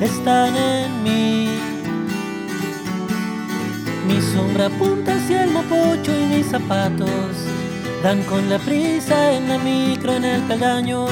están 0.00 0.56
en 0.56 1.02
mí. 1.02 1.48
Mi 4.06 4.20
sombra 4.20 4.66
apunta 4.66 5.14
hacia 5.14 5.44
el 5.44 5.50
mopocho 5.50 6.12
y 6.18 6.36
mis 6.36 6.46
zapatos 6.46 7.10
dan 8.02 8.22
con 8.24 8.48
la 8.48 8.58
prisa 8.58 9.32
en 9.32 9.48
la 9.48 9.58
micro 9.58 10.14
en 10.14 10.24
el 10.24 10.42
peldaño. 10.42 11.06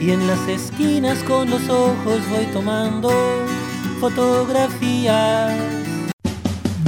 Y 0.00 0.12
en 0.12 0.26
las 0.26 0.48
esquinas 0.48 1.22
con 1.24 1.50
los 1.50 1.68
ojos 1.68 2.20
voy 2.30 2.46
tomando 2.52 3.10
fotografías. 4.00 5.52